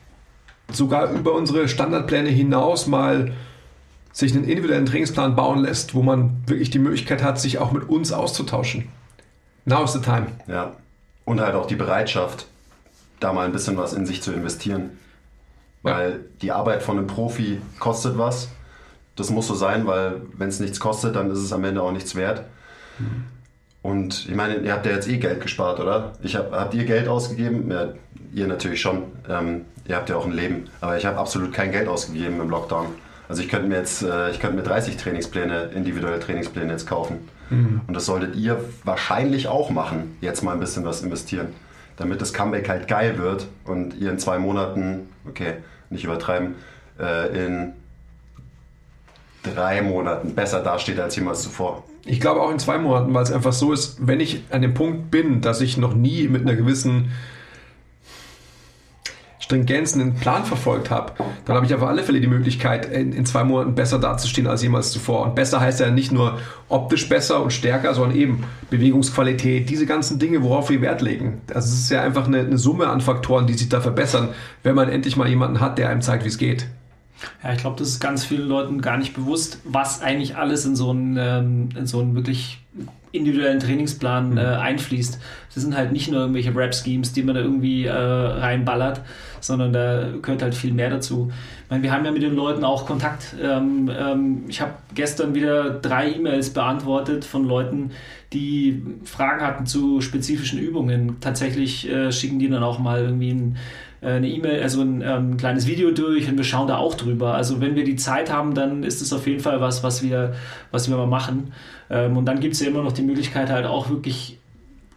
sogar 0.71 1.11
über 1.11 1.33
unsere 1.33 1.67
Standardpläne 1.67 2.29
hinaus 2.29 2.87
mal 2.87 3.33
sich 4.11 4.33
einen 4.33 4.45
individuellen 4.45 4.85
Trainingsplan 4.85 5.35
bauen 5.35 5.59
lässt, 5.59 5.93
wo 5.93 6.01
man 6.01 6.41
wirklich 6.47 6.69
die 6.69 6.79
Möglichkeit 6.79 7.21
hat, 7.21 7.39
sich 7.39 7.59
auch 7.59 7.71
mit 7.71 7.87
uns 7.87 8.11
auszutauschen. 8.11 8.89
Now 9.65 9.83
is 9.83 9.93
the 9.93 9.99
time. 9.99 10.27
Ja. 10.47 10.75
Und 11.25 11.41
halt 11.41 11.55
auch 11.55 11.65
die 11.65 11.75
Bereitschaft, 11.75 12.45
da 13.19 13.33
mal 13.33 13.45
ein 13.45 13.51
bisschen 13.51 13.77
was 13.77 13.93
in 13.93 14.05
sich 14.05 14.21
zu 14.21 14.31
investieren. 14.31 14.97
Weil 15.81 16.11
ja. 16.11 16.17
die 16.41 16.51
Arbeit 16.51 16.83
von 16.83 16.97
einem 16.97 17.07
Profi 17.07 17.61
kostet 17.79 18.17
was. 18.17 18.49
Das 19.15 19.29
muss 19.29 19.47
so 19.47 19.55
sein, 19.55 19.87
weil 19.87 20.21
wenn 20.33 20.49
es 20.49 20.59
nichts 20.59 20.79
kostet, 20.79 21.15
dann 21.15 21.31
ist 21.31 21.39
es 21.39 21.53
am 21.53 21.63
Ende 21.63 21.81
auch 21.81 21.91
nichts 21.91 22.15
wert. 22.15 22.43
Mhm. 22.99 23.25
Und 23.81 24.27
ich 24.27 24.35
meine, 24.35 24.57
ihr 24.57 24.73
habt 24.73 24.85
ja 24.87 24.93
jetzt 24.93 25.07
eh 25.07 25.17
Geld 25.17 25.41
gespart, 25.41 25.79
oder? 25.79 26.13
Ich 26.23 26.35
hab, 26.35 26.51
habt 26.51 26.73
ihr 26.73 26.85
Geld 26.85 27.07
ausgegeben? 27.07 27.69
Ja, 27.69 27.89
ihr 28.33 28.47
natürlich 28.47 28.81
schon. 28.81 29.03
Ähm, 29.29 29.65
ihr 29.87 29.95
habt 29.95 30.09
ja 30.09 30.15
auch 30.15 30.25
ein 30.25 30.31
Leben. 30.31 30.69
Aber 30.81 30.97
ich 30.97 31.05
habe 31.05 31.17
absolut 31.17 31.53
kein 31.53 31.71
Geld 31.71 31.87
ausgegeben 31.87 32.41
im 32.41 32.49
Lockdown. 32.49 32.87
Also 33.29 33.43
ich 33.43 33.49
könnte 33.49 33.67
mir 33.67 33.77
jetzt, 33.77 34.01
äh, 34.01 34.31
ich 34.31 34.39
könnte 34.39 34.55
mir 34.57 34.63
30 34.63 34.97
Trainingspläne, 34.97 35.69
individuelle 35.75 36.19
Trainingspläne 36.19 36.71
jetzt 36.71 36.87
kaufen. 36.87 37.29
Mhm. 37.49 37.81
Und 37.87 37.93
das 37.93 38.05
solltet 38.05 38.35
ihr 38.35 38.63
wahrscheinlich 38.83 39.47
auch 39.47 39.69
machen. 39.69 40.17
Jetzt 40.21 40.43
mal 40.43 40.53
ein 40.53 40.59
bisschen 40.59 40.85
was 40.85 41.01
investieren. 41.01 41.47
Damit 41.97 42.21
das 42.21 42.33
Comeback 42.33 42.67
halt 42.67 42.87
geil 42.87 43.17
wird 43.17 43.47
und 43.63 43.95
ihr 43.95 44.11
in 44.11 44.19
zwei 44.19 44.37
Monaten, 44.37 45.09
okay, 45.27 45.55
nicht 45.89 46.03
übertreiben, 46.03 46.55
äh, 46.99 47.45
in 47.45 47.73
drei 49.43 49.81
Monaten 49.81 50.35
besser 50.35 50.61
dasteht 50.61 50.99
als 50.99 51.15
jemals 51.15 51.41
zuvor. 51.43 51.83
Ich 52.03 52.19
glaube 52.19 52.41
auch 52.41 52.51
in 52.51 52.59
zwei 52.59 52.77
Monaten, 52.77 53.13
weil 53.13 53.23
es 53.23 53.31
einfach 53.31 53.53
so 53.53 53.71
ist, 53.71 54.05
wenn 54.05 54.19
ich 54.19 54.43
an 54.51 54.61
dem 54.61 54.73
Punkt 54.73 55.09
bin, 55.09 55.41
dass 55.41 55.61
ich 55.61 55.77
noch 55.77 55.93
nie 55.93 56.27
mit 56.27 56.41
einer 56.41 56.55
gewissen 56.55 57.11
Stringenz 59.39 59.93
einen 59.93 60.15
Plan 60.15 60.45
verfolgt 60.45 60.89
habe, 60.89 61.13
dann 61.45 61.55
habe 61.55 61.65
ich 61.65 61.73
auf 61.75 61.83
alle 61.83 62.03
Fälle 62.03 62.21
die 62.21 62.27
Möglichkeit, 62.27 62.85
in, 62.85 63.11
in, 63.11 63.25
zwei 63.25 63.43
Monaten 63.43 63.75
besser 63.75 63.99
dazustehen 63.99 64.47
als 64.47 64.63
jemals 64.63 64.91
zuvor. 64.91 65.23
Und 65.23 65.35
besser 65.35 65.59
heißt 65.59 65.79
ja 65.79 65.91
nicht 65.91 66.11
nur 66.11 66.39
optisch 66.69 67.07
besser 67.09 67.43
und 67.43 67.51
stärker, 67.51 67.93
sondern 67.93 68.17
eben 68.17 68.43
Bewegungsqualität, 68.69 69.69
diese 69.69 69.85
ganzen 69.85 70.19
Dinge, 70.19 70.41
worauf 70.41 70.69
wir 70.69 70.81
Wert 70.81 71.01
legen. 71.01 71.41
Also 71.53 71.73
es 71.73 71.81
ist 71.81 71.91
ja 71.91 72.01
einfach 72.01 72.27
eine, 72.27 72.39
eine 72.39 72.57
Summe 72.57 72.87
an 72.87 73.01
Faktoren, 73.01 73.45
die 73.45 73.53
sich 73.53 73.69
da 73.69 73.81
verbessern, 73.81 74.29
wenn 74.63 74.75
man 74.75 74.89
endlich 74.89 75.17
mal 75.17 75.27
jemanden 75.27 75.59
hat, 75.59 75.77
der 75.77 75.89
einem 75.89 76.01
zeigt, 76.01 76.23
wie 76.23 76.29
es 76.29 76.37
geht. 76.37 76.67
Ja, 77.43 77.53
ich 77.53 77.59
glaube, 77.59 77.77
das 77.77 77.89
ist 77.89 77.99
ganz 77.99 78.25
vielen 78.25 78.47
Leuten 78.47 78.81
gar 78.81 78.97
nicht 78.97 79.13
bewusst, 79.13 79.59
was 79.63 80.01
eigentlich 80.01 80.35
alles 80.35 80.65
in 80.65 80.75
so 80.75 80.89
einen, 80.89 81.17
ähm, 81.17 81.69
in 81.77 81.85
so 81.87 81.99
einen 81.99 82.15
wirklich 82.15 82.59
individuellen 83.15 83.59
Trainingsplan 83.59 84.31
mhm. 84.31 84.37
äh, 84.37 84.41
einfließt. 84.41 85.19
Das 85.53 85.63
sind 85.63 85.75
halt 85.75 85.91
nicht 85.91 86.11
nur 86.11 86.19
irgendwelche 86.19 86.53
Rap-Schemes, 86.55 87.13
die 87.13 87.23
man 87.23 87.35
da 87.35 87.41
irgendwie 87.41 87.85
äh, 87.85 87.91
reinballert, 87.91 89.01
sondern 89.39 89.73
da 89.73 90.09
gehört 90.21 90.41
halt 90.41 90.53
viel 90.53 90.73
mehr 90.73 90.89
dazu. 90.89 91.31
Ich 91.63 91.69
meine, 91.69 91.83
wir 91.83 91.91
haben 91.91 92.05
ja 92.05 92.11
mit 92.11 92.21
den 92.21 92.35
Leuten 92.35 92.63
auch 92.63 92.85
Kontakt. 92.85 93.35
Ähm, 93.41 93.89
ähm, 93.97 94.43
ich 94.47 94.61
habe 94.61 94.73
gestern 94.93 95.33
wieder 95.33 95.69
drei 95.69 96.11
E-Mails 96.11 96.51
beantwortet 96.51 97.25
von 97.25 97.47
Leuten, 97.47 97.91
die 98.33 98.83
Fragen 99.05 99.41
hatten 99.45 99.65
zu 99.65 100.01
spezifischen 100.01 100.59
Übungen. 100.59 101.17
Tatsächlich 101.21 101.89
äh, 101.89 102.11
schicken 102.11 102.39
die 102.39 102.49
dann 102.49 102.63
auch 102.63 102.79
mal 102.79 103.01
irgendwie 103.01 103.31
ein 103.31 103.57
eine 104.01 104.27
E-Mail, 104.27 104.61
also 104.61 104.81
ein 104.81 105.01
ähm, 105.01 105.37
kleines 105.37 105.67
Video 105.67 105.91
durch 105.91 106.27
und 106.29 106.37
wir 106.37 106.43
schauen 106.43 106.67
da 106.67 106.77
auch 106.77 106.95
drüber. 106.95 107.33
Also 107.33 107.61
wenn 107.61 107.75
wir 107.75 107.83
die 107.83 107.95
Zeit 107.95 108.31
haben, 108.31 108.53
dann 108.53 108.83
ist 108.83 109.01
es 109.01 109.13
auf 109.13 109.25
jeden 109.27 109.39
Fall 109.39 109.61
was, 109.61 109.83
was 109.83 110.03
wir, 110.03 110.33
was 110.71 110.89
wir 110.89 110.97
mal 110.97 111.07
machen. 111.07 111.53
Ähm, 111.89 112.17
und 112.17 112.25
dann 112.25 112.39
gibt 112.39 112.55
es 112.55 112.61
ja 112.61 112.67
immer 112.67 112.83
noch 112.83 112.91
die 112.91 113.01
Möglichkeit, 113.01 113.49
halt 113.49 113.65
auch 113.65 113.89
wirklich 113.89 114.37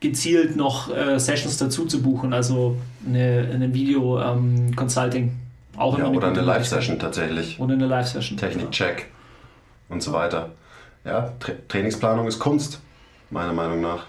gezielt 0.00 0.56
noch 0.56 0.94
äh, 0.94 1.18
Sessions 1.18 1.56
dazu 1.56 1.86
zu 1.86 2.02
buchen, 2.02 2.32
also 2.32 2.76
eine, 3.06 3.48
eine 3.52 3.74
Video-Consulting. 3.74 5.24
Ähm, 5.24 5.36
auch 5.76 5.98
ja, 5.98 6.08
oder 6.08 6.28
eine 6.28 6.40
Live-Session 6.40 6.98
tatsächlich. 6.98 7.58
Oder 7.60 7.74
eine 7.74 7.86
Live-Session. 7.86 8.36
Technik-Check 8.36 9.06
und 9.88 10.02
so 10.02 10.12
weiter. 10.12 10.50
Ja, 11.04 11.32
Tra 11.38 11.52
Trainingsplanung 11.68 12.26
ist 12.26 12.38
Kunst, 12.38 12.80
meiner 13.30 13.52
Meinung 13.52 13.80
nach. 13.80 14.06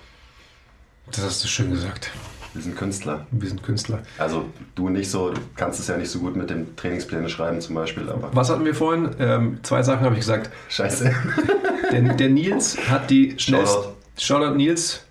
Das 1.11 1.23
hast 1.23 1.43
du 1.43 1.47
schön 1.47 1.71
gesagt. 1.71 2.11
Wir 2.53 2.61
sind 2.61 2.75
Künstler. 2.75 3.27
Wir 3.31 3.47
sind 3.47 3.61
Künstler. 3.63 3.99
Also 4.17 4.45
du 4.75 4.89
nicht 4.89 5.09
so, 5.09 5.29
du 5.31 5.41
kannst 5.55 5.79
es 5.79 5.87
ja 5.87 5.97
nicht 5.97 6.09
so 6.09 6.19
gut 6.19 6.35
mit 6.35 6.49
dem 6.49 6.75
Trainingspläne 6.75 7.29
schreiben 7.29 7.61
zum 7.61 7.75
Beispiel. 7.75 8.09
Aber 8.09 8.29
Was 8.33 8.49
hatten 8.49 8.65
wir 8.65 8.73
vorhin? 8.73 9.09
Ähm, 9.19 9.59
zwei 9.63 9.83
Sachen 9.83 10.01
habe 10.01 10.15
ich 10.15 10.21
gesagt. 10.21 10.49
Scheiße. 10.69 11.11
Der, 11.91 12.01
der 12.01 12.29
Nils 12.29 12.77
hat 12.87 13.09
die 13.09 13.33
schnellsten. 13.37 13.93
Shoutout. 14.15 14.55
Nils. 14.55 15.03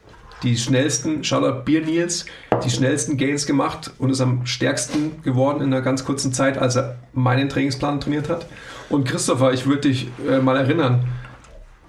Die 0.45 0.57
schnellsten, 0.57 1.25
Shoutout 1.25 1.65
Bier 1.65 1.85
Nils, 1.85 2.25
die 2.65 2.71
schnellsten 2.71 3.17
Gains 3.17 3.47
gemacht 3.47 3.91
und 3.99 4.11
ist 4.11 4.21
am 4.21 4.47
stärksten 4.47 5.21
geworden 5.25 5.61
in 5.61 5.73
einer 5.75 5.83
ganz 5.83 6.05
kurzen 6.05 6.33
Zeit, 6.33 6.57
als 6.57 6.77
er 6.77 6.97
meinen 7.13 7.49
Trainingsplan 7.49 8.01
trainiert 8.01 8.29
hat. 8.29 8.47
Und 8.89 9.09
Christopher, 9.09 9.53
ich 9.53 9.67
würde 9.67 9.89
dich 9.89 10.09
äh, 10.31 10.39
mal 10.39 10.57
erinnern, 10.57 11.09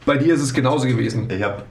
bei 0.07 0.17
dir 0.17 0.33
ist 0.33 0.41
es 0.41 0.55
genauso 0.55 0.87
gewesen. 0.87 1.29
Ich 1.29 1.43
habe 1.43 1.61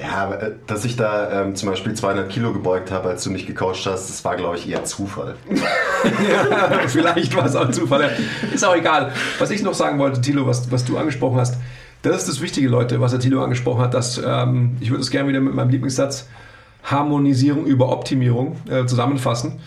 ja, 0.00 0.32
äh, 0.32 0.52
dass 0.66 0.84
ich 0.84 0.96
da 0.96 1.42
ähm, 1.42 1.56
zum 1.56 1.68
Beispiel 1.68 1.94
200 1.94 2.28
Kilo 2.28 2.52
gebeugt 2.52 2.90
habe, 2.90 3.08
als 3.08 3.24
du 3.24 3.30
mich 3.30 3.46
gecoacht 3.46 3.86
hast, 3.86 4.08
das 4.08 4.24
war, 4.24 4.36
glaube 4.36 4.56
ich, 4.56 4.68
eher 4.68 4.84
Zufall. 4.84 5.36
ja, 5.50 6.80
vielleicht 6.86 7.36
war 7.36 7.46
es 7.46 7.56
auch 7.56 7.70
Zufall. 7.70 8.10
Ist 8.52 8.64
auch 8.64 8.76
egal. 8.76 9.12
Was 9.38 9.50
ich 9.50 9.62
noch 9.62 9.74
sagen 9.74 9.98
wollte, 9.98 10.20
Tilo, 10.20 10.46
was, 10.46 10.70
was 10.70 10.84
du 10.84 10.98
angesprochen 10.98 11.38
hast, 11.38 11.56
das 12.02 12.16
ist 12.18 12.28
das 12.28 12.40
Wichtige, 12.40 12.68
Leute, 12.68 13.00
was 13.00 13.10
der 13.10 13.20
Tilo 13.20 13.42
angesprochen 13.42 13.82
hat, 13.82 13.94
dass 13.94 14.20
ähm, 14.24 14.76
ich 14.80 14.90
würde 14.90 15.02
es 15.02 15.10
gerne 15.10 15.28
wieder 15.28 15.40
mit 15.40 15.54
meinem 15.54 15.70
Lieblingssatz 15.70 16.28
Harmonisierung 16.82 17.66
über 17.66 17.90
Optimierung 17.90 18.56
äh, 18.70 18.86
zusammenfassen. 18.86 19.60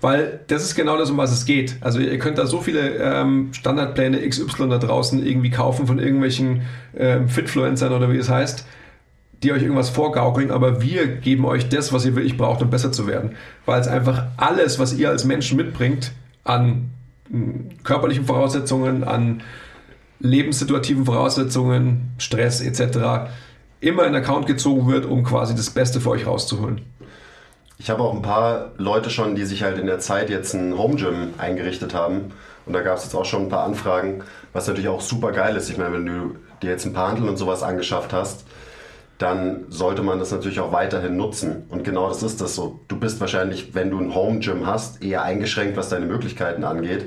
Weil 0.00 0.40
das 0.48 0.62
ist 0.62 0.74
genau 0.74 0.98
das, 0.98 1.10
um 1.10 1.16
was 1.16 1.32
es 1.32 1.46
geht. 1.46 1.76
Also 1.80 1.98
ihr 1.98 2.18
könnt 2.18 2.36
da 2.36 2.46
so 2.46 2.60
viele 2.60 2.98
ähm, 2.98 3.48
Standardpläne 3.52 4.28
XY 4.28 4.68
da 4.68 4.78
draußen 4.78 5.24
irgendwie 5.24 5.50
kaufen 5.50 5.86
von 5.86 5.98
irgendwelchen 5.98 6.62
ähm, 6.96 7.28
Fitfluencern 7.28 7.92
oder 7.92 8.12
wie 8.12 8.18
es 8.18 8.28
heißt, 8.28 8.66
die 9.44 9.52
euch 9.52 9.62
irgendwas 9.62 9.90
vorgaukeln, 9.90 10.50
aber 10.50 10.82
wir 10.82 11.06
geben 11.06 11.44
euch 11.44 11.68
das, 11.68 11.92
was 11.92 12.04
ihr 12.04 12.16
wirklich 12.16 12.36
braucht, 12.36 12.62
um 12.62 12.70
besser 12.70 12.90
zu 12.90 13.06
werden. 13.06 13.36
Weil 13.66 13.80
es 13.80 13.86
einfach 13.86 14.24
alles, 14.36 14.78
was 14.78 14.94
ihr 14.94 15.10
als 15.10 15.24
Menschen 15.24 15.56
mitbringt, 15.56 16.12
an 16.42 16.90
körperlichen 17.84 18.24
Voraussetzungen, 18.24 19.04
an 19.04 19.42
lebenssituativen 20.20 21.04
Voraussetzungen, 21.04 22.14
Stress 22.18 22.60
etc. 22.60 23.30
immer 23.80 24.06
in 24.06 24.14
Account 24.14 24.46
gezogen 24.46 24.90
wird, 24.90 25.04
um 25.04 25.24
quasi 25.24 25.54
das 25.54 25.70
Beste 25.70 26.00
für 26.00 26.10
euch 26.10 26.26
rauszuholen. 26.26 26.80
Ich 27.78 27.90
habe 27.90 28.02
auch 28.02 28.14
ein 28.14 28.22
paar 28.22 28.72
Leute 28.78 29.10
schon, 29.10 29.34
die 29.34 29.44
sich 29.44 29.62
halt 29.62 29.78
in 29.78 29.86
der 29.86 29.98
Zeit 29.98 30.30
jetzt 30.30 30.54
ein 30.54 30.78
Home 30.78 30.94
Gym 30.94 31.34
eingerichtet 31.38 31.92
haben. 31.92 32.32
Und 32.66 32.72
da 32.72 32.80
gab 32.80 32.96
es 32.96 33.04
jetzt 33.04 33.14
auch 33.14 33.24
schon 33.24 33.42
ein 33.42 33.48
paar 33.48 33.64
Anfragen, 33.64 34.22
was 34.52 34.66
natürlich 34.66 34.88
auch 34.88 35.00
super 35.00 35.32
geil 35.32 35.56
ist. 35.56 35.68
Ich 35.68 35.76
meine, 35.76 35.92
wenn 35.92 36.06
du 36.06 36.36
dir 36.62 36.70
jetzt 36.70 36.86
ein 36.86 36.92
paar 36.92 37.08
Handeln 37.08 37.28
und 37.28 37.36
sowas 37.36 37.62
angeschafft 37.62 38.12
hast, 38.12 38.46
dann 39.18 39.64
sollte 39.68 40.02
man 40.02 40.18
das 40.18 40.32
natürlich 40.32 40.60
auch 40.60 40.72
weiterhin 40.72 41.16
nutzen. 41.16 41.64
Und 41.68 41.84
genau 41.84 42.08
das 42.08 42.22
ist 42.22 42.40
das 42.40 42.54
so. 42.54 42.80
Du 42.88 42.98
bist 42.98 43.20
wahrscheinlich, 43.20 43.74
wenn 43.74 43.90
du 43.90 43.98
ein 43.98 44.14
Home 44.14 44.40
Gym 44.40 44.66
hast, 44.66 45.02
eher 45.02 45.22
eingeschränkt, 45.22 45.76
was 45.76 45.88
deine 45.88 46.06
Möglichkeiten 46.06 46.64
angeht. 46.64 47.06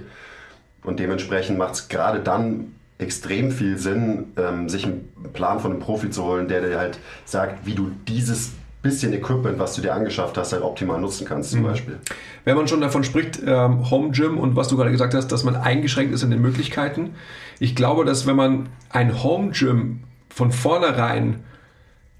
Und 0.84 1.00
dementsprechend 1.00 1.58
macht 1.58 1.74
es 1.74 1.90
gerade 1.90 2.20
dann 2.20 2.74
extrem 2.98 3.52
viel 3.52 3.78
Sinn, 3.78 4.34
ähm, 4.38 4.70
sich 4.70 4.86
einen 4.86 5.10
Plan 5.34 5.60
von 5.60 5.72
einem 5.72 5.82
Profi 5.82 6.10
zu 6.10 6.24
holen, 6.24 6.48
der 6.48 6.62
dir 6.62 6.80
halt 6.80 6.98
sagt, 7.26 7.66
wie 7.66 7.76
du 7.76 7.92
dieses 8.08 8.54
bisschen 8.82 9.12
Equipment, 9.14 9.60
was 9.60 9.76
du 9.76 9.82
dir 9.82 9.94
angeschafft 9.94 10.38
hast, 10.38 10.54
halt 10.54 10.64
optimal 10.64 11.00
nutzen 11.02 11.28
kannst, 11.28 11.52
zum 11.52 11.62
mhm. 11.62 11.66
Beispiel. 11.66 12.00
Wenn 12.46 12.56
man 12.56 12.68
schon 12.68 12.80
davon 12.80 13.04
spricht, 13.04 13.42
ähm, 13.46 13.90
Home 13.90 14.12
Gym 14.12 14.38
und 14.38 14.56
was 14.56 14.70
du 14.70 14.78
gerade 14.78 14.92
gesagt 14.92 15.14
hast, 15.14 15.28
dass 15.32 15.44
man 15.44 15.56
eingeschränkt 15.56 16.14
ist 16.14 16.24
in 16.24 16.32
den 16.32 16.42
Möglichkeiten. 16.42 17.16
Ich 17.60 17.76
glaube, 17.76 18.06
dass 18.06 18.26
wenn 18.28 18.36
man 18.36 18.70
ein 18.90 19.24
Home 19.24 19.52
Gym 19.52 20.04
von 20.30 20.52
vornherein 20.52 21.44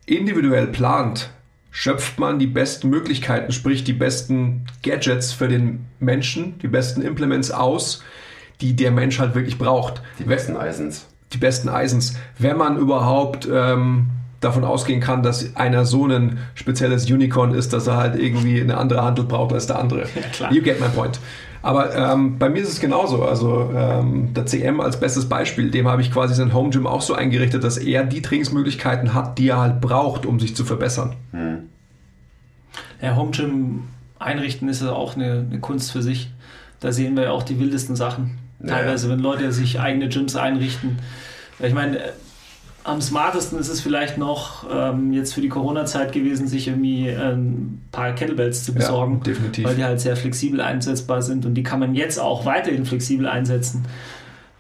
individuell 0.08 0.68
plant, 0.68 1.30
schöpft 1.70 2.18
man 2.18 2.40
die 2.40 2.48
besten 2.48 2.90
Möglichkeiten, 2.90 3.52
sprich 3.52 3.84
die 3.84 3.94
besten 3.94 4.66
Gadgets 4.82 5.32
für 5.32 5.48
den 5.48 5.86
Menschen, 6.00 6.58
die 6.60 6.68
besten 6.68 7.04
Implements 7.04 7.52
aus, 7.52 8.04
die 8.62 8.76
der 8.76 8.90
Mensch 8.90 9.20
halt 9.20 9.36
wirklich 9.36 9.60
braucht. 9.60 10.02
Die 10.18 10.24
besten 10.24 10.58
Eisens. 10.58 11.08
Die 11.34 11.38
besten 11.38 11.70
Eisens. 11.70 12.18
Wenn 12.40 12.58
man 12.58 12.78
überhaupt 12.78 13.48
ähm, 13.52 14.08
davon 14.40 14.64
ausgehen 14.64 15.02
kann, 15.02 15.22
dass 15.22 15.56
einer 15.56 15.86
so 15.86 16.08
ein 16.08 16.40
spezielles 16.56 17.06
Unicorn 17.12 17.54
ist, 17.54 17.74
dass 17.74 17.86
er 17.86 17.98
halt 17.98 18.16
irgendwie 18.16 18.60
eine 18.60 18.78
andere 18.78 19.04
Handel 19.04 19.26
braucht 19.26 19.54
als 19.54 19.68
der 19.68 19.78
andere. 19.78 20.08
Ja, 20.40 20.52
you 20.52 20.62
get 20.62 20.80
my 20.80 20.88
point. 20.88 21.20
Aber 21.62 21.96
ähm, 21.96 22.38
bei 22.38 22.50
mir 22.50 22.62
ist 22.62 22.70
es 22.70 22.80
genauso. 22.80 23.24
Also 23.24 23.72
ähm, 23.76 24.34
der 24.34 24.46
CM 24.46 24.80
als 24.80 25.00
bestes 25.00 25.28
Beispiel, 25.28 25.72
dem 25.72 25.88
habe 25.88 26.02
ich 26.02 26.12
quasi 26.12 26.36
sein 26.36 26.54
Home 26.54 26.70
Gym 26.70 26.88
auch 26.88 27.02
so 27.02 27.14
eingerichtet, 27.14 27.64
dass 27.64 27.78
er 27.78 28.04
die 28.04 28.22
Trainingsmöglichkeiten 28.22 29.14
hat, 29.14 29.38
die 29.38 29.50
er 29.50 29.60
halt 29.60 29.82
braucht, 29.82 30.26
um 30.26 30.40
sich 30.40 30.56
zu 30.56 30.66
verbessern. 30.66 31.16
Hm. 31.32 31.70
Ja, 33.02 33.16
Home 33.16 33.32
Gym 33.32 33.84
einrichten 34.20 34.70
ist 34.70 34.82
ja 34.82 34.92
auch 34.92 35.16
eine, 35.16 35.46
eine, 35.50 35.60
Kunst 35.60 35.92
für 35.92 36.02
sich. 36.02 36.32
Da 36.80 36.92
sehen 36.92 37.16
wir 37.16 37.24
ja 37.24 37.32
auch 37.32 37.44
die 37.44 37.60
wildesten 37.60 37.96
Sachen. 37.96 38.38
Teilweise, 38.66 39.10
wenn 39.10 39.20
Leute 39.20 39.52
sich 39.52 39.80
eigene 39.80 40.10
Gyms 40.10 40.36
einrichten. 40.36 40.98
Ich 41.60 41.74
meine, 41.74 42.00
am 42.88 43.02
smartesten 43.02 43.60
ist 43.60 43.68
es 43.68 43.82
vielleicht 43.82 44.18
noch 44.18 44.66
ähm, 44.72 45.12
jetzt 45.12 45.34
für 45.34 45.42
die 45.42 45.50
Corona-Zeit 45.50 46.14
gewesen, 46.14 46.48
sich 46.48 46.70
irgendwie 46.70 47.10
ein 47.10 47.82
paar 47.92 48.14
Kettlebells 48.14 48.64
zu 48.64 48.74
besorgen. 48.74 49.18
Ja, 49.18 49.24
definitiv. 49.26 49.66
Weil 49.66 49.76
die 49.76 49.84
halt 49.84 50.00
sehr 50.00 50.16
flexibel 50.16 50.62
einsetzbar 50.62 51.22
sind 51.22 51.46
und 51.46 51.56
die 51.56 51.64
kann 51.64 51.82
man 51.82 51.96
jetzt 51.96 52.18
auch 52.18 52.46
weiterhin 52.46 52.86
flexibel 52.86 53.28
einsetzen. 53.28 53.86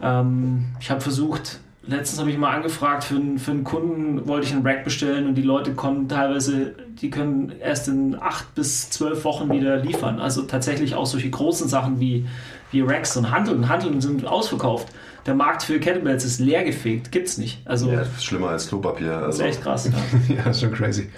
Ähm, 0.02 0.66
ich 0.82 0.92
habe 0.92 1.00
versucht, 1.00 1.62
letztens 1.84 2.20
habe 2.20 2.30
ich 2.30 2.38
mal 2.38 2.54
angefragt, 2.54 3.06
für, 3.06 3.16
einen, 3.16 3.40
für 3.40 3.52
einen 3.52 3.63
Kunden 3.63 4.28
wollte 4.28 4.46
ich 4.46 4.54
einen 4.54 4.68
Rack 4.68 4.84
bestellen 4.84 5.26
und 5.28 5.36
die 5.36 5.42
Leute 5.42 5.74
konnten 5.74 6.10
teilweise, 6.10 6.74
die 7.02 7.10
können 7.10 7.54
erst 7.62 7.88
in 7.88 8.18
acht 8.20 8.54
bis 8.56 8.90
zwölf 8.90 9.24
Wochen 9.24 9.50
wieder 9.50 9.78
liefern. 9.78 10.20
Also 10.20 10.42
tatsächlich 10.42 10.96
auch 10.96 11.06
solche 11.06 11.30
großen 11.30 11.70
Sachen 11.70 12.02
wie, 12.02 12.26
wie 12.72 12.82
Racks 12.82 13.16
und 13.16 13.32
Handeln. 13.32 13.70
Handeln 13.70 14.02
sind 14.02 14.28
ausverkauft 14.28 14.88
der 15.28 15.36
Markt 15.36 15.63
für 15.63 15.80
Kettlebells 15.80 16.24
ist 16.24 16.40
leergefegt. 16.40 17.12
Gibt's 17.12 17.38
nicht. 17.38 17.62
Also, 17.66 17.92
ja, 17.92 17.98
das 17.98 18.08
ist 18.10 18.26
schlimmer 18.26 18.50
als 18.50 18.68
Klopapier. 18.68 19.12
Also. 19.18 19.26
Das 19.26 19.36
ist 19.36 19.46
echt 19.46 19.62
krass. 19.62 19.90
Ja. 20.30 20.36
ja, 20.36 20.50
ist 20.50 20.62
schon 20.62 20.72
crazy. 20.72 21.10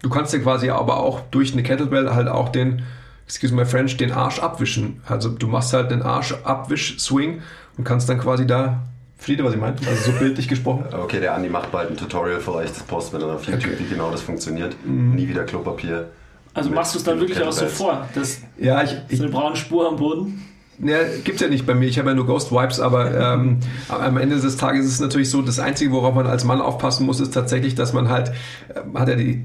Du 0.00 0.08
kannst 0.08 0.32
dir 0.32 0.40
quasi 0.40 0.70
aber 0.70 0.98
auch 0.98 1.20
durch 1.30 1.52
eine 1.52 1.62
Kettlebell 1.62 2.10
halt 2.10 2.28
auch 2.28 2.48
den, 2.48 2.82
excuse 3.26 3.54
my 3.54 3.66
French, 3.66 3.96
den 3.98 4.12
Arsch 4.12 4.38
abwischen. 4.38 5.02
Also 5.06 5.28
du 5.28 5.46
machst 5.46 5.72
halt 5.72 5.90
den 5.90 6.02
Arsch 6.02 6.34
abwisch 6.44 6.98
Swing 6.98 7.42
und 7.76 7.84
kannst 7.84 8.08
dann 8.08 8.18
quasi 8.18 8.46
da 8.46 8.82
Friede, 9.18 9.44
was 9.44 9.52
ich 9.52 9.60
meine? 9.60 9.76
Also 9.86 10.12
so 10.12 10.18
bildlich 10.18 10.48
gesprochen. 10.48 10.84
Okay, 10.92 11.20
der 11.20 11.34
Andi 11.34 11.48
macht 11.48 11.72
bald 11.72 11.90
ein 11.90 11.96
Tutorial 11.96 12.40
vielleicht, 12.40 12.76
das 12.76 12.84
posten 12.84 13.14
wir 13.14 13.26
dann 13.26 13.34
auf 13.34 13.44
YouTube, 13.44 13.72
okay. 13.72 13.80
wie 13.80 13.88
genau 13.88 14.10
das 14.10 14.22
funktioniert. 14.22 14.76
Mhm. 14.84 15.16
Nie 15.16 15.28
wieder 15.28 15.44
Klopapier. 15.44 16.08
Also 16.54 16.70
machst 16.70 16.94
du 16.94 16.98
es 16.98 17.04
dann 17.04 17.20
wirklich 17.20 17.42
auch 17.42 17.52
so 17.52 17.66
vor, 17.66 18.08
dass 18.14 18.40
ja, 18.56 18.82
ich, 18.82 18.96
so 19.10 19.24
eine 19.24 19.32
braune 19.32 19.56
Spur 19.56 19.88
am 19.88 19.96
Boden? 19.96 20.44
Ja, 20.80 20.98
gibt's 21.24 21.40
ja 21.40 21.48
nicht 21.48 21.66
bei 21.66 21.74
mir. 21.74 21.86
Ich 21.86 21.98
habe 21.98 22.10
ja 22.10 22.14
nur 22.14 22.26
Ghost 22.26 22.52
Vibes, 22.52 22.78
aber 22.78 23.16
ähm, 23.16 23.58
am 23.88 24.16
Ende 24.16 24.38
des 24.38 24.56
Tages 24.56 24.86
ist 24.86 24.92
es 24.92 25.00
natürlich 25.00 25.30
so, 25.30 25.42
das 25.42 25.58
Einzige, 25.58 25.90
worauf 25.90 26.14
man 26.14 26.26
als 26.26 26.44
Mann 26.44 26.60
aufpassen 26.60 27.04
muss, 27.04 27.20
ist 27.20 27.34
tatsächlich, 27.34 27.74
dass 27.74 27.92
man 27.92 28.08
halt, 28.08 28.30
äh, 28.68 28.98
hat 28.98 29.08
ja 29.08 29.16
die, 29.16 29.44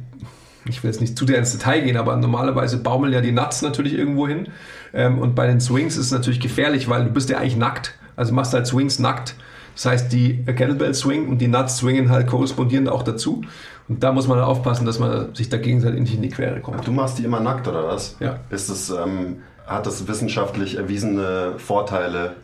ich 0.66 0.84
will 0.84 0.92
jetzt 0.92 1.02
nicht 1.02 1.18
zu 1.18 1.26
sehr 1.26 1.40
ins 1.40 1.52
Detail 1.52 1.82
gehen, 1.82 1.98
aber 1.98 2.16
normalerweise 2.16 2.78
baumeln 2.78 3.12
ja 3.12 3.22
die 3.22 3.32
Nuts 3.32 3.64
natürlich 3.64 3.94
irgendwo 3.94 4.28
hin. 4.28 4.50
Ähm, 4.94 5.18
und 5.18 5.34
bei 5.34 5.48
den 5.48 5.60
Swings 5.60 5.98
ist 5.98 6.06
es 6.06 6.12
natürlich 6.12 6.40
gefährlich, 6.40 6.88
weil 6.88 7.06
du 7.06 7.10
bist 7.10 7.30
ja 7.30 7.40
eigentlich 7.40 7.58
nackt. 7.58 7.96
Also 8.16 8.34
machst 8.34 8.54
halt 8.54 8.68
Swings 8.68 9.00
nackt. 9.00 9.36
Das 9.76 9.86
heißt, 9.88 10.14
die 10.14 10.44
Kettlebell 10.46 10.94
Swing 10.94 11.28
und 11.30 11.40
die 11.40 11.48
Nuts 11.48 11.78
swingen 11.78 12.12
halt 12.12 12.28
korrespondierend 12.28 12.90
auch 12.90 13.02
dazu. 13.02 13.42
Und 13.90 14.04
da 14.04 14.12
muss 14.12 14.28
man 14.28 14.40
aufpassen, 14.40 14.86
dass 14.86 15.00
man 15.00 15.34
sich 15.34 15.50
da 15.50 15.58
gegenseitig 15.58 16.00
nicht 16.00 16.14
in 16.14 16.22
die 16.22 16.30
Quere 16.30 16.62
kommt. 16.62 16.86
Du 16.86 16.92
machst 16.92 17.18
die 17.18 17.24
immer 17.24 17.40
nackt, 17.40 17.68
oder 17.68 17.88
was? 17.88 18.16
Ja. 18.20 18.40
Ist 18.52 18.70
es 18.70 18.92
ähm, 18.92 19.38
hat 19.66 19.86
das 19.86 20.08
wissenschaftlich 20.08 20.78
erwiesene 20.78 21.54
Vorteile? 21.58 22.36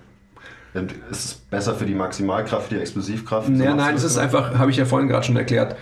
Ist 1.10 1.26
es 1.26 1.34
besser 1.34 1.76
für 1.76 1.86
die 1.86 1.96
Maximalkraft, 1.96 2.72
die 2.72 2.78
Explosivkraft? 2.78 3.50
Ja, 3.50 3.74
nein, 3.74 3.96
es 3.96 4.04
ist 4.04 4.18
einfach, 4.18 4.58
habe 4.58 4.70
ich 4.72 4.78
ja 4.78 4.86
vorhin 4.86 5.08
gerade 5.08 5.26
schon 5.26 5.36
erklärt, 5.36 5.76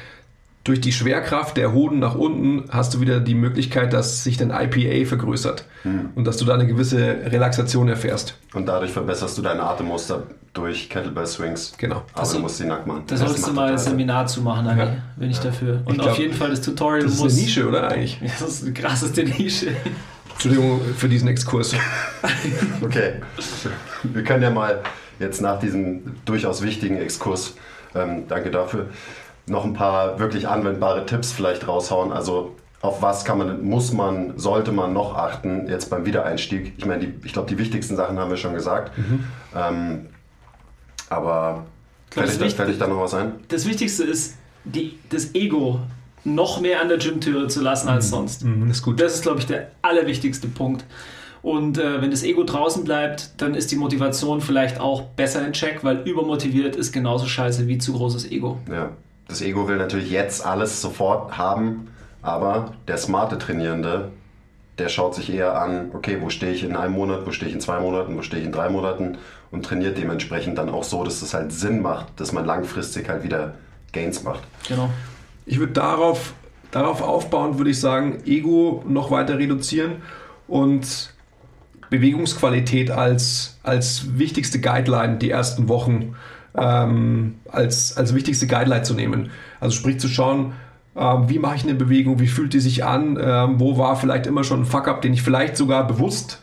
durch 0.67 0.81
die 0.81 0.91
Schwerkraft 0.91 1.55
der 1.55 1.73
Hoden 1.73 1.99
nach 1.99 2.15
unten 2.15 2.65
hast 2.69 2.93
du 2.93 2.99
wieder 2.99 3.21
die 3.21 3.35
Möglichkeit, 3.35 3.93
dass 3.93 4.23
sich 4.25 4.35
dein 4.35 4.51
IPA 4.51 5.07
vergrößert 5.07 5.63
hm. 5.83 6.09
und 6.15 6.25
dass 6.25 6.37
du 6.37 6.45
da 6.45 6.55
eine 6.55 6.67
gewisse 6.67 6.97
Relaxation 6.97 7.87
erfährst. 7.87 8.35
Und 8.53 8.65
dadurch 8.65 8.91
verbesserst 8.91 9.37
du 9.37 9.41
dein 9.41 9.61
Atemmuster 9.61 10.23
durch 10.53 10.89
Kettlebell 10.89 11.25
Swings. 11.25 11.73
Genau. 11.77 11.97
Aber 11.97 12.21
das 12.21 12.33
du 12.33 12.39
musst 12.39 12.59
die 12.59 12.65
nackt 12.65 12.85
machen. 12.85 13.03
Da 13.07 13.15
solltest 13.15 13.47
du 13.47 13.53
mal 13.53 13.71
ein 13.71 13.77
Seminar 13.77 14.27
zu 14.27 14.41
machen, 14.41 14.67
Anni, 14.67 14.81
ja. 14.81 14.95
bin 15.15 15.29
ich 15.29 15.39
dafür. 15.39 15.81
Und 15.85 16.01
ich 16.01 16.01
auf 16.01 16.17
jeden 16.17 16.33
Fall 16.33 16.49
das 16.49 16.61
Tutorial 16.61 17.03
das 17.03 17.13
ist 17.13 17.19
muss. 17.19 17.33
eine 17.33 17.41
Nische, 17.41 17.67
oder 17.67 17.87
eigentlich? 17.87 18.19
das 18.39 18.41
ist 18.41 18.63
eine 18.63 18.73
krasseste 18.73 19.23
Nische. 19.23 19.67
Entschuldigung 20.37 20.81
für 20.95 21.09
diesen 21.09 21.27
Exkurs. 21.27 21.73
okay. 22.81 23.13
Wir 24.03 24.23
können 24.23 24.43
ja 24.43 24.51
mal 24.51 24.83
jetzt 25.17 25.41
nach 25.41 25.59
diesem 25.59 26.15
durchaus 26.25 26.61
wichtigen 26.61 26.97
Exkurs, 26.97 27.55
ähm, 27.95 28.27
danke 28.27 28.51
dafür, 28.51 28.85
noch 29.47 29.65
ein 29.65 29.73
paar 29.73 30.19
wirklich 30.19 30.47
anwendbare 30.47 31.07
Tipps 31.07 31.31
vielleicht 31.31 31.67
raushauen. 31.67 32.11
Also 32.11 32.55
auf 32.81 33.01
was 33.01 33.25
kann 33.25 33.39
man, 33.39 33.65
muss 33.65 33.93
man, 33.93 34.37
sollte 34.37 34.71
man 34.71 34.93
noch 34.93 35.15
achten 35.15 35.67
jetzt 35.67 35.89
beim 35.89 36.05
Wiedereinstieg? 36.05 36.73
Ich 36.77 36.85
meine, 36.85 37.07
die, 37.07 37.25
ich 37.25 37.33
glaube, 37.33 37.49
die 37.49 37.57
wichtigsten 37.57 37.95
Sachen 37.95 38.19
haben 38.19 38.29
wir 38.29 38.37
schon 38.37 38.53
gesagt. 38.53 38.95
Mhm. 38.95 39.23
Ähm, 39.55 40.05
aber 41.09 41.65
fällt, 42.11 42.39
da, 42.39 42.47
fällt 42.47 42.79
da 42.79 42.85
noch 42.85 43.01
was 43.01 43.15
ein? 43.15 43.31
Das 43.47 43.67
Wichtigste 43.67 44.03
ist 44.03 44.37
die, 44.65 44.99
das 45.09 45.33
Ego 45.33 45.79
noch 46.27 46.59
mehr 46.59 46.81
an 46.81 46.89
der 46.89 46.97
Gymtüre 46.97 47.47
zu 47.47 47.61
lassen 47.61 47.87
als 47.87 48.07
mhm. 48.07 48.09
sonst. 48.09 48.43
Mhm, 48.43 48.69
ist 48.69 48.83
gut. 48.83 48.99
Das 48.99 49.15
ist, 49.15 49.21
glaube 49.23 49.39
ich, 49.39 49.45
der 49.45 49.71
allerwichtigste 49.81 50.47
Punkt. 50.47 50.85
Und 51.41 51.77
äh, 51.77 52.01
wenn 52.01 52.11
das 52.11 52.23
Ego 52.23 52.43
draußen 52.43 52.83
bleibt, 52.83 53.41
dann 53.41 53.55
ist 53.55 53.71
die 53.71 53.77
Motivation 53.77 54.41
vielleicht 54.41 54.79
auch 54.79 55.03
besser 55.03 55.45
in 55.45 55.53
Check, 55.53 55.83
weil 55.83 56.01
übermotiviert 56.07 56.75
ist 56.75 56.91
genauso 56.91 57.25
scheiße 57.25 57.67
wie 57.67 57.77
zu 57.77 57.93
großes 57.93 58.31
Ego. 58.31 58.57
Ja, 58.69 58.89
das 59.27 59.41
Ego 59.41 59.67
will 59.67 59.77
natürlich 59.77 60.09
jetzt 60.09 60.45
alles 60.45 60.81
sofort 60.81 61.37
haben, 61.37 61.87
aber 62.21 62.73
der 62.87 62.97
smarte 62.97 63.37
Trainierende, 63.37 64.11
der 64.77 64.89
schaut 64.89 65.15
sich 65.15 65.31
eher 65.31 65.59
an, 65.61 65.91
okay, 65.93 66.17
wo 66.21 66.29
stehe 66.29 66.51
ich 66.51 66.63
in 66.63 66.75
einem 66.75 66.93
Monat, 66.93 67.25
wo 67.25 67.31
stehe 67.31 67.47
ich 67.47 67.55
in 67.55 67.61
zwei 67.61 67.79
Monaten, 67.79 68.17
wo 68.17 68.21
stehe 68.21 68.41
ich 68.41 68.45
in 68.45 68.51
drei 68.51 68.69
Monaten 68.69 69.17
und 69.51 69.63
trainiert 69.63 69.97
dementsprechend 69.97 70.57
dann 70.57 70.69
auch 70.69 70.83
so, 70.83 71.03
dass 71.03 71.21
es 71.21 71.33
halt 71.33 71.53
Sinn 71.53 71.81
macht, 71.81 72.07
dass 72.19 72.33
man 72.33 72.45
langfristig 72.45 73.07
halt 73.07 73.23
wieder 73.23 73.53
Gains 73.93 74.23
macht. 74.23 74.41
Genau. 74.67 74.89
Ich 75.47 75.57
würde 75.57 75.73
darauf, 75.73 76.35
darauf 76.69 77.01
aufbauend, 77.01 77.57
würde 77.57 77.71
ich 77.71 77.79
sagen, 77.79 78.19
Ego 78.25 78.83
noch 78.87 79.09
weiter 79.09 79.39
reduzieren 79.39 80.03
und 80.47 81.13
Bewegungsqualität 81.89 82.91
als, 82.91 83.57
als 83.63 84.19
wichtigste 84.19 84.59
Guideline 84.59 85.17
die 85.17 85.31
ersten 85.31 85.67
Wochen 85.67 86.15
ähm, 86.55 87.35
als, 87.49 87.97
als 87.97 88.13
wichtigste 88.13 88.45
Guideline 88.45 88.83
zu 88.83 88.93
nehmen. 88.93 89.31
Also 89.59 89.75
sprich 89.75 89.99
zu 89.99 90.07
schauen, 90.07 90.53
Ähm, 90.97 91.29
wie 91.29 91.37
mache 91.37 91.55
ich 91.57 91.63
eine 91.63 91.75
Bewegung? 91.75 92.19
Wie 92.19 92.27
fühlt 92.27 92.53
die 92.53 92.59
sich 92.59 92.83
an? 92.83 93.19
Ähm, 93.21 93.59
wo 93.59 93.77
war 93.77 93.95
vielleicht 93.97 94.25
immer 94.25 94.43
schon 94.43 94.61
ein 94.61 94.65
Fuck-up, 94.65 95.03
den 95.03 95.13
ich 95.13 95.21
vielleicht 95.21 95.55
sogar 95.55 95.85
bewusst 95.85 96.41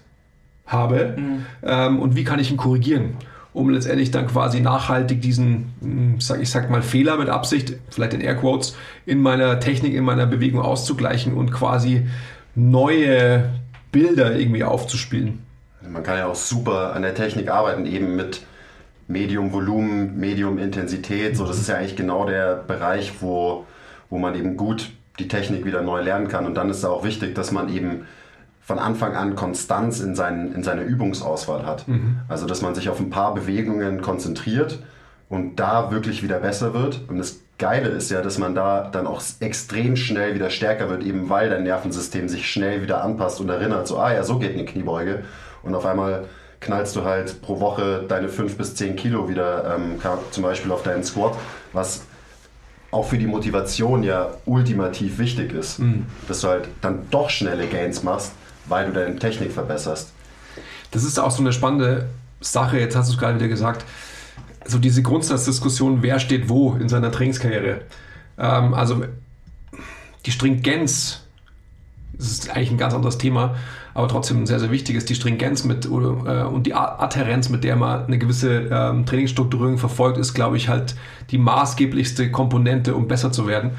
habe? 0.64 1.16
Mhm. 1.18 1.46
Ähm, 1.64 1.98
und 1.98 2.14
wie 2.14 2.22
kann 2.22 2.38
ich 2.38 2.52
ihn 2.52 2.56
korrigieren? 2.56 3.16
Um 3.54 3.70
letztendlich 3.70 4.10
dann 4.10 4.26
quasi 4.26 4.60
nachhaltig 4.60 5.22
diesen, 5.22 5.72
hm, 5.80 6.20
sag, 6.20 6.42
ich 6.42 6.50
sag 6.50 6.70
mal, 6.70 6.82
Fehler 6.82 7.16
mit 7.16 7.28
Absicht, 7.28 7.74
vielleicht 7.88 8.12
in 8.12 8.20
Airquotes, 8.20 8.76
in 9.06 9.22
meiner 9.22 9.60
Technik, 9.60 9.94
in 9.94 10.04
meiner 10.04 10.26
Bewegung 10.26 10.60
auszugleichen 10.60 11.32
und 11.32 11.52
quasi 11.52 12.06
neue 12.56 13.50
Bilder 13.92 14.36
irgendwie 14.36 14.64
aufzuspielen. 14.64 15.44
Man 15.88 16.02
kann 16.02 16.18
ja 16.18 16.26
auch 16.26 16.34
super 16.34 16.94
an 16.94 17.02
der 17.02 17.14
Technik 17.14 17.48
arbeiten, 17.48 17.86
eben 17.86 18.16
mit 18.16 18.42
Medium 19.06 19.52
Volumen, 19.52 20.18
Medium 20.18 20.58
Intensität. 20.58 21.36
So, 21.36 21.46
das 21.46 21.58
ist 21.58 21.68
ja 21.68 21.76
eigentlich 21.76 21.94
genau 21.96 22.26
der 22.26 22.56
Bereich, 22.56 23.12
wo, 23.20 23.66
wo 24.10 24.18
man 24.18 24.34
eben 24.34 24.56
gut 24.56 24.90
die 25.18 25.28
Technik 25.28 25.64
wieder 25.64 25.82
neu 25.82 26.00
lernen 26.00 26.26
kann. 26.26 26.46
Und 26.46 26.54
dann 26.54 26.70
ist 26.70 26.78
es 26.78 26.84
auch 26.84 27.04
wichtig, 27.04 27.34
dass 27.34 27.52
man 27.52 27.72
eben 27.72 28.06
von 28.64 28.78
Anfang 28.78 29.14
an 29.14 29.36
Konstanz 29.36 30.00
in, 30.00 30.14
seinen, 30.14 30.54
in 30.54 30.62
seiner 30.62 30.82
Übungsauswahl 30.82 31.66
hat. 31.66 31.86
Mhm. 31.86 32.20
Also, 32.28 32.46
dass 32.46 32.62
man 32.62 32.74
sich 32.74 32.88
auf 32.88 32.98
ein 32.98 33.10
paar 33.10 33.34
Bewegungen 33.34 34.00
konzentriert 34.00 34.78
und 35.28 35.56
da 35.56 35.90
wirklich 35.90 36.22
wieder 36.22 36.38
besser 36.38 36.72
wird. 36.72 37.02
Und 37.08 37.18
das 37.18 37.40
Geile 37.58 37.88
ist 37.90 38.10
ja, 38.10 38.22
dass 38.22 38.38
man 38.38 38.54
da 38.54 38.88
dann 38.90 39.06
auch 39.06 39.22
extrem 39.40 39.96
schnell 39.96 40.34
wieder 40.34 40.48
stärker 40.48 40.88
wird, 40.88 41.04
eben 41.04 41.28
weil 41.28 41.50
dein 41.50 41.64
Nervensystem 41.64 42.28
sich 42.28 42.50
schnell 42.50 42.82
wieder 42.82 43.04
anpasst 43.04 43.40
und 43.40 43.48
erinnert, 43.48 43.86
so, 43.86 43.98
ah 43.98 44.12
ja, 44.12 44.24
so 44.24 44.38
geht 44.38 44.54
eine 44.54 44.64
Kniebeuge. 44.64 45.24
Und 45.62 45.74
auf 45.74 45.84
einmal 45.84 46.24
knallst 46.60 46.96
du 46.96 47.04
halt 47.04 47.42
pro 47.42 47.60
Woche 47.60 48.04
deine 48.08 48.28
5 48.28 48.56
bis 48.56 48.74
10 48.74 48.96
Kilo 48.96 49.28
wieder, 49.28 49.76
ähm, 49.76 50.00
zum 50.30 50.42
Beispiel 50.42 50.72
auf 50.72 50.82
deinen 50.82 51.04
Squat, 51.04 51.36
was 51.74 52.06
auch 52.90 53.04
für 53.04 53.18
die 53.18 53.26
Motivation 53.26 54.02
ja 54.02 54.30
ultimativ 54.46 55.18
wichtig 55.18 55.52
ist, 55.52 55.80
mhm. 55.80 56.06
dass 56.28 56.40
du 56.40 56.48
halt 56.48 56.68
dann 56.80 57.06
doch 57.10 57.28
schnelle 57.28 57.66
Gains 57.66 58.02
machst, 58.02 58.32
weil 58.66 58.86
du 58.86 58.92
deine 58.92 59.16
Technik 59.16 59.52
verbesserst. 59.52 60.12
Das 60.90 61.04
ist 61.04 61.18
auch 61.18 61.30
so 61.30 61.42
eine 61.42 61.52
spannende 61.52 62.08
Sache, 62.40 62.78
jetzt 62.78 62.96
hast 62.96 63.08
du 63.08 63.14
es 63.14 63.18
gerade 63.18 63.36
wieder 63.36 63.48
gesagt, 63.48 63.84
so 64.66 64.78
diese 64.78 65.02
Grundsatzdiskussion, 65.02 66.02
wer 66.02 66.18
steht 66.18 66.48
wo 66.48 66.74
in 66.74 66.88
seiner 66.88 67.10
Trainingskarriere. 67.10 67.82
Ähm, 68.38 68.74
also 68.74 69.04
die 70.26 70.30
Stringenz, 70.30 71.22
das 72.14 72.30
ist 72.30 72.50
eigentlich 72.50 72.70
ein 72.70 72.78
ganz 72.78 72.94
anderes 72.94 73.18
Thema, 73.18 73.56
aber 73.92 74.08
trotzdem 74.08 74.42
ein 74.42 74.46
sehr, 74.46 74.58
sehr 74.58 74.70
wichtiges, 74.70 75.04
die 75.04 75.14
Stringenz 75.14 75.64
mit, 75.64 75.88
oder, 75.88 76.42
äh, 76.42 76.46
und 76.46 76.66
die 76.66 76.74
Adherenz, 76.74 77.48
mit 77.48 77.64
der 77.64 77.76
man 77.76 78.06
eine 78.06 78.18
gewisse 78.18 78.68
ähm, 78.70 79.06
Trainingsstrukturierung 79.06 79.78
verfolgt, 79.78 80.18
ist, 80.18 80.34
glaube 80.34 80.56
ich, 80.56 80.68
halt 80.68 80.96
die 81.30 81.38
maßgeblichste 81.38 82.30
Komponente, 82.30 82.94
um 82.94 83.06
besser 83.06 83.32
zu 83.32 83.46
werden. 83.46 83.72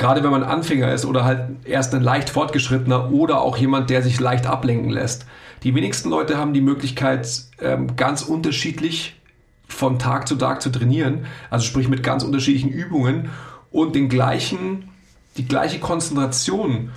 Gerade 0.00 0.24
wenn 0.24 0.30
man 0.30 0.44
Anfänger 0.44 0.94
ist 0.94 1.04
oder 1.04 1.26
halt 1.26 1.66
erst 1.66 1.94
ein 1.94 2.00
leicht 2.00 2.30
fortgeschrittener 2.30 3.12
oder 3.12 3.42
auch 3.42 3.58
jemand, 3.58 3.90
der 3.90 4.00
sich 4.02 4.18
leicht 4.18 4.46
ablenken 4.46 4.88
lässt. 4.88 5.26
Die 5.62 5.74
wenigsten 5.74 6.08
Leute 6.08 6.38
haben 6.38 6.54
die 6.54 6.62
Möglichkeit, 6.62 7.28
ähm, 7.60 7.96
ganz 7.96 8.22
unterschiedlich 8.22 9.20
von 9.68 9.98
Tag 9.98 10.26
zu 10.26 10.36
Tag 10.36 10.62
zu 10.62 10.70
trainieren, 10.70 11.26
also 11.50 11.66
sprich 11.66 11.88
mit 11.88 12.02
ganz 12.02 12.24
unterschiedlichen 12.24 12.70
Übungen 12.70 13.28
und 13.70 13.94
den 13.94 14.08
gleichen, 14.08 14.88
die 15.36 15.46
gleiche 15.46 15.80
Konzentration 15.80 16.92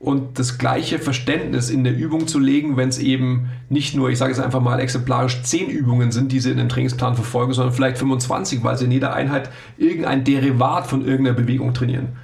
und 0.00 0.40
das 0.40 0.58
gleiche 0.58 0.98
Verständnis 0.98 1.70
in 1.70 1.84
der 1.84 1.96
Übung 1.96 2.26
zu 2.26 2.40
legen, 2.40 2.76
wenn 2.76 2.88
es 2.88 2.98
eben 2.98 3.50
nicht 3.68 3.94
nur, 3.94 4.10
ich 4.10 4.18
sage 4.18 4.32
es 4.32 4.40
einfach 4.40 4.60
mal 4.60 4.80
exemplarisch, 4.80 5.44
zehn 5.44 5.70
Übungen 5.70 6.10
sind, 6.10 6.32
die 6.32 6.40
sie 6.40 6.50
in 6.50 6.58
dem 6.58 6.68
Trainingsplan 6.68 7.14
verfolgen, 7.14 7.52
sondern 7.52 7.72
vielleicht 7.72 7.98
25, 7.98 8.64
weil 8.64 8.76
sie 8.76 8.86
in 8.86 8.90
jeder 8.90 9.14
Einheit 9.14 9.48
irgendein 9.76 10.24
Derivat 10.24 10.88
von 10.88 11.06
irgendeiner 11.06 11.36
Bewegung 11.36 11.72
trainieren. 11.72 12.16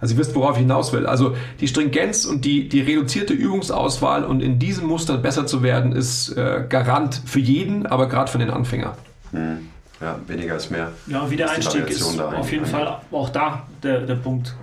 Also 0.00 0.14
ihr 0.14 0.20
wisst, 0.20 0.34
worauf 0.34 0.52
ich 0.52 0.62
hinaus 0.62 0.92
will. 0.92 1.06
Also 1.06 1.36
die 1.60 1.68
Stringenz 1.68 2.24
und 2.24 2.44
die, 2.44 2.68
die 2.68 2.80
reduzierte 2.80 3.32
Übungsauswahl 3.32 4.24
und 4.24 4.42
in 4.42 4.58
diesem 4.58 4.86
Muster 4.86 5.16
besser 5.16 5.46
zu 5.46 5.62
werden, 5.62 5.92
ist 5.92 6.36
äh, 6.36 6.64
Garant 6.68 7.20
für 7.24 7.40
jeden, 7.40 7.86
aber 7.86 8.08
gerade 8.08 8.30
für 8.30 8.38
den 8.38 8.50
Anfänger. 8.50 8.96
Hm. 9.32 9.68
Ja, 10.00 10.18
weniger 10.26 10.56
ist 10.56 10.70
mehr. 10.70 10.92
Ja, 11.06 11.30
Wiedereinstieg 11.30 11.88
ist, 11.88 12.00
ist 12.00 12.20
auf 12.20 12.52
jeden 12.52 12.66
Fall 12.66 13.00
auch 13.10 13.30
da 13.30 13.66
der, 13.82 14.00
der 14.00 14.16
Punkt. 14.16 14.54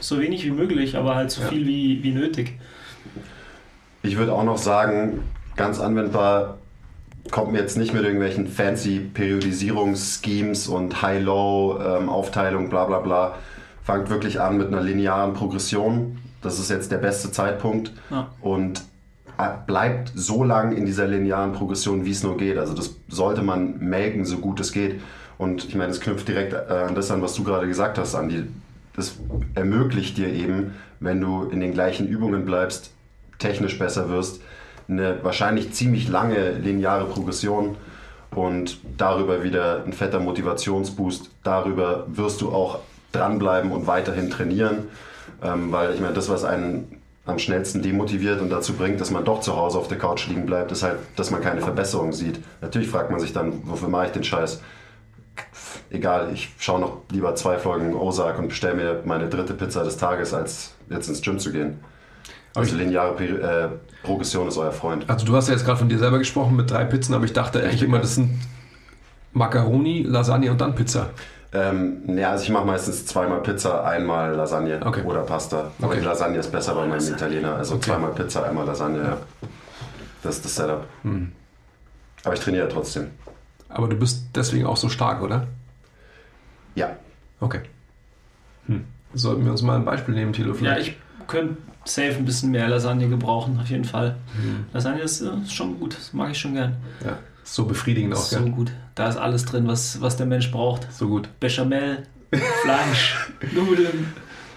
So 0.00 0.20
wenig 0.20 0.44
wie 0.44 0.50
möglich, 0.50 0.96
aber 0.96 1.16
halt 1.16 1.30
so 1.30 1.40
ja. 1.42 1.48
viel 1.48 1.66
wie, 1.66 2.02
wie 2.02 2.12
nötig. 2.12 2.58
Ich 4.02 4.16
würde 4.16 4.32
auch 4.32 4.44
noch 4.44 4.58
sagen, 4.58 5.22
ganz 5.56 5.80
anwendbar 5.80 6.58
kommt 7.30 7.52
mir 7.52 7.58
jetzt 7.58 7.76
nicht 7.76 7.92
mit 7.92 8.04
irgendwelchen 8.04 8.46
fancy 8.46 9.00
Periodisierungsschemes 9.00 10.68
und 10.68 11.02
High-Low-Aufteilung, 11.02 12.64
ähm, 12.64 12.70
bla 12.70 12.84
bla 12.84 12.98
bla 13.00 13.34
fangt 13.88 14.10
wirklich 14.10 14.38
an 14.38 14.58
mit 14.58 14.68
einer 14.68 14.82
linearen 14.82 15.32
Progression. 15.32 16.18
Das 16.42 16.58
ist 16.58 16.68
jetzt 16.68 16.92
der 16.92 16.98
beste 16.98 17.32
Zeitpunkt. 17.32 17.90
Ja. 18.10 18.28
Und 18.42 18.82
äh, 19.38 19.48
bleibt 19.66 20.12
so 20.14 20.44
lang 20.44 20.76
in 20.76 20.84
dieser 20.84 21.06
linearen 21.06 21.52
Progression, 21.54 22.04
wie 22.04 22.10
es 22.10 22.22
nur 22.22 22.36
geht. 22.36 22.58
Also 22.58 22.74
das 22.74 22.96
sollte 23.08 23.40
man 23.40 23.78
melken, 23.78 24.26
so 24.26 24.36
gut 24.36 24.60
es 24.60 24.72
geht. 24.72 25.00
Und 25.38 25.64
ich 25.64 25.74
meine, 25.74 25.90
es 25.90 26.02
knüpft 26.02 26.28
direkt 26.28 26.52
äh, 26.52 26.70
an 26.70 26.94
das 26.94 27.10
an, 27.10 27.22
was 27.22 27.32
du 27.32 27.44
gerade 27.44 27.66
gesagt 27.66 27.96
hast, 27.96 28.14
Andi. 28.14 28.44
Das 28.94 29.16
ermöglicht 29.54 30.18
dir 30.18 30.28
eben, 30.34 30.74
wenn 31.00 31.18
du 31.22 31.44
in 31.44 31.60
den 31.60 31.72
gleichen 31.72 32.06
Übungen 32.06 32.44
bleibst, 32.44 32.90
technisch 33.38 33.78
besser 33.78 34.10
wirst, 34.10 34.42
eine 34.86 35.24
wahrscheinlich 35.24 35.72
ziemlich 35.72 36.10
lange 36.10 36.50
lineare 36.58 37.06
Progression 37.06 37.76
und 38.34 38.80
darüber 38.98 39.42
wieder 39.42 39.82
ein 39.86 39.94
fetter 39.94 40.20
Motivationsboost. 40.20 41.30
Darüber 41.42 42.04
wirst 42.08 42.42
du 42.42 42.52
auch 42.52 42.80
dranbleiben 43.12 43.72
und 43.72 43.86
weiterhin 43.86 44.30
trainieren. 44.30 44.88
Ähm, 45.42 45.72
weil 45.72 45.94
ich 45.94 46.00
meine, 46.00 46.14
das, 46.14 46.28
was 46.28 46.44
einen 46.44 47.00
am 47.28 47.38
schnellsten 47.38 47.82
demotiviert 47.82 48.40
und 48.40 48.50
dazu 48.50 48.72
bringt, 48.72 49.00
dass 49.00 49.10
man 49.10 49.24
doch 49.24 49.40
zu 49.40 49.54
Hause 49.54 49.78
auf 49.78 49.88
der 49.88 49.98
Couch 49.98 50.26
liegen 50.28 50.46
bleibt, 50.46 50.72
ist 50.72 50.82
halt, 50.82 50.98
dass 51.16 51.30
man 51.30 51.42
keine 51.42 51.60
Verbesserung 51.60 52.12
sieht. 52.12 52.40
Natürlich 52.62 52.88
fragt 52.88 53.10
man 53.10 53.20
sich 53.20 53.32
dann, 53.32 53.60
wofür 53.64 53.88
mache 53.88 54.06
ich 54.06 54.12
den 54.12 54.24
Scheiß? 54.24 54.62
Egal, 55.90 56.30
ich 56.32 56.54
schaue 56.58 56.80
noch 56.80 57.02
lieber 57.12 57.34
zwei 57.34 57.58
Folgen 57.58 57.94
Ozark 57.94 58.38
und 58.38 58.48
bestelle 58.48 58.74
mir 58.74 59.02
meine 59.04 59.28
dritte 59.28 59.54
Pizza 59.54 59.84
des 59.84 59.98
Tages, 59.98 60.32
als 60.32 60.74
jetzt 60.88 61.08
ins 61.08 61.20
Gym 61.20 61.38
zu 61.38 61.52
gehen. 61.52 61.78
Also 62.54 62.76
lineare 62.76 63.22
äh, 63.22 63.68
Progression 64.02 64.48
ist 64.48 64.56
euer 64.56 64.72
Freund. 64.72 65.08
Also 65.08 65.26
du 65.26 65.36
hast 65.36 65.48
ja 65.48 65.54
jetzt 65.54 65.64
gerade 65.64 65.78
von 65.78 65.88
dir 65.88 65.98
selber 65.98 66.18
gesprochen 66.18 66.56
mit 66.56 66.70
drei 66.70 66.84
Pizzen, 66.84 67.14
aber 67.14 67.24
ich 67.24 67.32
dachte 67.32 67.62
echt 67.62 67.82
immer, 67.82 67.98
das 67.98 68.14
sind 68.14 68.30
Macaroni, 69.32 70.02
Lasagne 70.02 70.50
und 70.50 70.60
dann 70.60 70.74
Pizza. 70.74 71.10
Ähm, 71.58 72.16
ja, 72.16 72.30
also 72.30 72.44
ich 72.44 72.50
mache 72.50 72.64
meistens 72.64 73.06
zweimal 73.06 73.42
Pizza, 73.42 73.84
einmal 73.84 74.34
Lasagne 74.34 74.80
okay. 74.84 75.02
oder 75.02 75.22
Pasta. 75.22 75.72
Aber 75.78 75.88
okay. 75.88 75.98
die 75.98 76.04
Lasagne 76.04 76.38
ist 76.38 76.52
besser 76.52 76.74
bei 76.74 76.86
meinem 76.86 77.06
Italiener. 77.06 77.56
Also 77.56 77.74
okay. 77.74 77.86
zweimal 77.86 78.12
Pizza, 78.12 78.44
einmal 78.44 78.64
Lasagne. 78.66 79.02
Ja. 79.02 79.18
Das 80.22 80.36
ist 80.36 80.44
das 80.44 80.54
Setup. 80.56 80.86
Hm. 81.02 81.32
Aber 82.24 82.34
ich 82.34 82.40
trainiere 82.40 82.68
trotzdem. 82.68 83.08
Aber 83.68 83.88
du 83.88 83.96
bist 83.96 84.26
deswegen 84.34 84.66
auch 84.66 84.76
so 84.76 84.88
stark, 84.88 85.22
oder? 85.22 85.46
Ja. 86.74 86.96
Okay. 87.40 87.60
Hm. 88.66 88.84
Sollten 89.14 89.44
wir 89.44 89.50
uns 89.50 89.62
mal 89.62 89.76
ein 89.76 89.84
Beispiel 89.84 90.14
nehmen, 90.14 90.32
Thilo? 90.32 90.54
Ja, 90.60 90.76
ich 90.76 90.96
könnte 91.26 91.56
safe 91.84 92.16
ein 92.16 92.24
bisschen 92.24 92.50
mehr 92.50 92.68
Lasagne 92.68 93.08
gebrauchen, 93.08 93.58
auf 93.60 93.68
jeden 93.68 93.84
Fall. 93.84 94.16
Hm. 94.40 94.66
Lasagne 94.72 95.00
ist, 95.00 95.20
ist, 95.20 95.28
äh, 95.28 95.50
schon 95.50 95.78
gut, 95.80 95.96
das 95.96 96.12
mag 96.12 96.30
ich 96.30 96.38
schon 96.38 96.54
gern. 96.54 96.76
Ja. 97.04 97.18
So 97.50 97.64
befriedigend 97.64 98.14
auch, 98.14 98.18
So 98.18 98.40
gell? 98.40 98.50
gut. 98.50 98.72
Da 98.94 99.08
ist 99.08 99.16
alles 99.16 99.46
drin, 99.46 99.66
was, 99.66 100.02
was 100.02 100.18
der 100.18 100.26
Mensch 100.26 100.50
braucht. 100.52 100.92
So 100.92 101.08
gut. 101.08 101.30
Bechamel, 101.40 102.02
Fleisch, 102.62 103.30
Nudeln. 103.52 104.12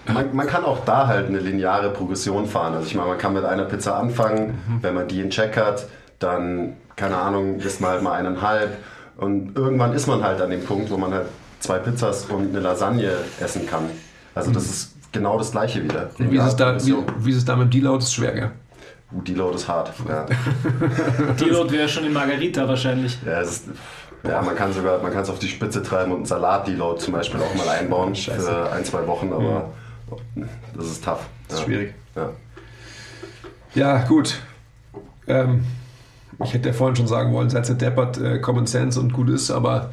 Man, 0.06 0.36
man, 0.36 0.46
kann 0.46 0.64
auch 0.64 0.84
da 0.84 1.06
halt 1.06 1.28
eine 1.28 1.38
lineare 1.38 1.90
Progression 1.90 2.46
fahren. 2.46 2.74
Also 2.74 2.86
ich 2.86 2.94
meine, 2.94 3.08
man 3.08 3.18
kann 3.18 3.32
mit 3.32 3.46
einer 3.46 3.64
Pizza 3.64 3.96
anfangen, 3.96 4.48
mhm. 4.48 4.82
wenn 4.82 4.94
man 4.94 5.08
die 5.08 5.20
in 5.20 5.30
Check 5.30 5.56
hat, 5.56 5.86
dann, 6.18 6.76
keine 6.96 7.16
Ahnung, 7.16 7.60
isst 7.60 7.80
man 7.80 7.92
halt 7.92 8.02
mal 8.02 8.12
eineinhalb. 8.12 8.76
Und 9.16 9.56
irgendwann 9.56 9.94
ist 9.94 10.06
man 10.06 10.22
halt 10.22 10.42
an 10.42 10.50
dem 10.50 10.62
Punkt, 10.62 10.90
wo 10.90 10.98
man 10.98 11.14
halt 11.14 11.26
zwei 11.60 11.78
Pizzas 11.78 12.26
und 12.26 12.50
eine 12.50 12.60
Lasagne 12.60 13.12
essen 13.40 13.66
kann. 13.66 13.84
Also 14.34 14.50
das 14.50 14.64
mhm. 14.64 14.70
ist 14.70 14.92
genau 15.12 15.38
das 15.38 15.52
gleiche 15.52 15.82
wieder. 15.82 16.10
Wie 16.18 16.36
ist, 16.36 16.44
es 16.44 16.56
da, 16.56 16.76
wie, 16.84 16.94
wie 17.20 17.30
ist 17.30 17.38
es 17.38 17.44
da 17.46 17.56
mit 17.56 17.72
Deload? 17.72 17.98
Das 17.98 18.06
ist 18.06 18.14
schwer, 18.14 18.32
gell? 18.32 18.50
Uh, 19.14 19.20
Deload 19.22 19.56
ist 19.56 19.68
hart. 19.68 19.92
Ja. 20.08 20.26
Deload 21.40 21.72
wäre 21.72 21.88
schon 21.88 22.04
in 22.04 22.12
Margarita 22.12 22.66
wahrscheinlich. 22.66 23.18
Ja, 23.24 23.40
ist, 23.40 23.66
ja, 24.26 24.40
man 24.40 24.54
kann 24.54 24.72
sogar, 24.72 25.02
man 25.02 25.12
kann 25.12 25.22
es 25.22 25.30
auf 25.30 25.38
die 25.38 25.48
Spitze 25.48 25.82
treiben 25.82 26.12
und 26.12 26.18
einen 26.18 26.26
Salat-Deload 26.26 27.00
zum 27.00 27.12
Beispiel 27.12 27.40
auch 27.40 27.54
mal 27.54 27.68
einbauen 27.68 28.14
Scheiße. 28.14 28.40
für 28.40 28.72
ein, 28.72 28.84
zwei 28.84 29.06
Wochen, 29.06 29.32
aber 29.32 29.70
mhm. 30.34 30.48
das 30.76 30.86
ist 30.86 31.04
tough. 31.04 31.26
Das 31.48 31.58
ist 31.58 31.60
ja. 31.60 31.66
schwierig. 31.66 31.94
Ja, 32.14 32.30
ja 33.74 34.04
gut. 34.04 34.38
Ähm, 35.26 35.64
ich 36.42 36.54
hätte 36.54 36.68
ja 36.68 36.74
vorhin 36.74 36.96
schon 36.96 37.06
sagen 37.06 37.32
wollen, 37.32 37.50
seid 37.50 37.68
ihr 37.68 37.74
deppert, 37.74 38.18
äh, 38.18 38.38
Common 38.38 38.66
Sense 38.66 38.98
und 38.98 39.12
gut 39.12 39.28
ist, 39.28 39.50
aber 39.50 39.90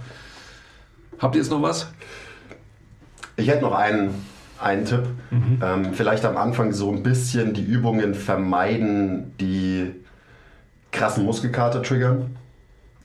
habt 1.20 1.36
ihr 1.36 1.42
jetzt 1.42 1.52
noch 1.52 1.62
was? 1.62 1.92
Ich 3.36 3.48
hätte 3.48 3.62
noch 3.62 3.74
einen 3.74 4.26
ein 4.62 4.86
Tipp. 4.86 5.08
Mhm. 5.32 5.62
Ähm, 5.64 5.94
vielleicht 5.94 6.26
am 6.26 6.38
Anfang 6.38 6.74
so 6.74 6.92
ein 6.92 7.04
bisschen 7.04 7.54
die 7.54 7.64
Übungen 7.64 8.14
vermeiden, 8.14 9.34
die 9.40 9.94
krassen 10.92 11.26
Muskelkater 11.26 11.82
triggern. 11.84 12.36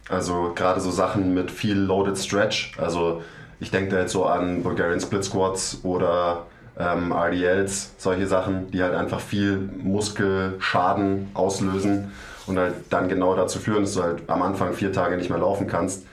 Also 0.09 0.53
gerade 0.55 0.81
so 0.81 0.91
Sachen 0.91 1.35
mit 1.35 1.51
viel 1.51 1.79
Loaded 1.79 2.19
Stretch. 2.19 2.73
Also 2.79 3.23
ich 3.61 3.71
denke 3.71 3.91
da 3.91 4.01
jetzt 4.01 4.13
so 4.13 4.27
an 4.27 4.63
Bulgarian 4.63 5.01
Split 5.01 5.25
Squats 5.25 5.81
oder 5.83 6.47
ähm, 6.79 7.13
RDLs, 7.13 7.95
solche 7.99 8.27
Sachen, 8.27 8.71
die 8.71 8.83
halt 8.83 8.95
einfach 8.95 9.21
viel 9.21 9.71
Muskelschaden 9.83 11.31
auslösen 11.35 12.13
und 12.47 12.59
halt 12.59 12.75
dann 12.91 13.09
genau 13.09 13.35
dazu 13.37 13.59
führen, 13.59 13.83
dass 13.83 13.95
du 13.95 14.03
halt 14.03 14.23
am 14.29 14.43
Anfang 14.43 14.75
vier 14.75 14.93
Tage 14.93 15.17
nicht 15.17 15.31
mehr 15.31 15.39
laufen 15.39 15.67
kannst, 15.67 16.05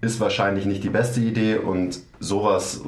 ist 0.00 0.20
wahrscheinlich 0.20 0.66
nicht 0.66 0.82
die 0.82 0.90
beste 0.90 1.20
Idee 1.20 1.56
und 1.56 2.00
sowas 2.18 2.80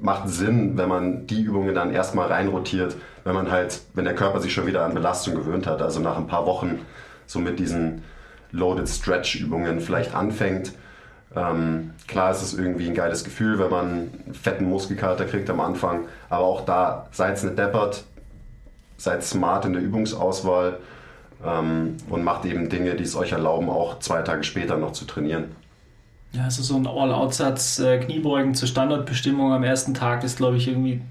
macht 0.00 0.28
Sinn, 0.28 0.76
wenn 0.76 0.88
man 0.88 1.26
die 1.26 1.42
Übungen 1.42 1.74
dann 1.74 1.92
erstmal 1.92 2.28
reinrotiert, 2.28 2.96
wenn 3.24 3.34
man 3.34 3.50
halt, 3.50 3.80
wenn 3.94 4.04
der 4.04 4.14
Körper 4.14 4.40
sich 4.40 4.52
schon 4.52 4.66
wieder 4.66 4.84
an 4.84 4.94
Belastung 4.94 5.34
gewöhnt 5.34 5.66
hat, 5.66 5.82
also 5.82 6.00
nach 6.00 6.16
ein 6.16 6.26
paar 6.26 6.46
Wochen 6.46 6.80
so 7.26 7.38
mit 7.38 7.58
diesen 7.58 8.02
Loaded 8.52 8.88
Stretch 8.88 9.36
Übungen 9.36 9.80
vielleicht 9.80 10.14
anfängt. 10.14 10.72
Ähm, 11.36 11.92
klar 12.08 12.32
ist 12.32 12.42
es 12.42 12.54
irgendwie 12.54 12.88
ein 12.88 12.94
geiles 12.94 13.22
Gefühl, 13.22 13.58
wenn 13.58 13.70
man 13.70 13.86
einen 13.86 14.34
fetten 14.34 14.64
Muskelkater 14.64 15.26
kriegt 15.26 15.48
am 15.48 15.60
Anfang, 15.60 16.06
aber 16.28 16.44
auch 16.44 16.64
da 16.64 17.06
seid 17.12 17.42
nicht 17.42 17.56
deppert, 17.56 18.04
seid 18.96 19.22
smart 19.22 19.64
in 19.64 19.74
der 19.74 19.82
Übungsauswahl 19.82 20.78
ähm, 21.44 21.98
und 22.08 22.24
macht 22.24 22.44
eben 22.46 22.68
Dinge, 22.68 22.96
die 22.96 23.04
es 23.04 23.14
euch 23.14 23.32
erlauben, 23.32 23.70
auch 23.70 24.00
zwei 24.00 24.22
Tage 24.22 24.42
später 24.42 24.76
noch 24.76 24.92
zu 24.92 25.04
trainieren. 25.04 25.54
Ja, 26.32 26.44
also 26.44 26.62
so 26.62 26.76
ein 26.76 26.86
All-Out-Satz, 26.86 27.80
äh, 27.80 27.98
Kniebeugen 27.98 28.54
zur 28.54 28.68
Standardbestimmung 28.68 29.52
am 29.52 29.64
ersten 29.64 29.94
Tag 29.94 30.22
ist, 30.22 30.36
glaube 30.36 30.56
ich, 30.56 30.68
irgendwie 30.68 31.02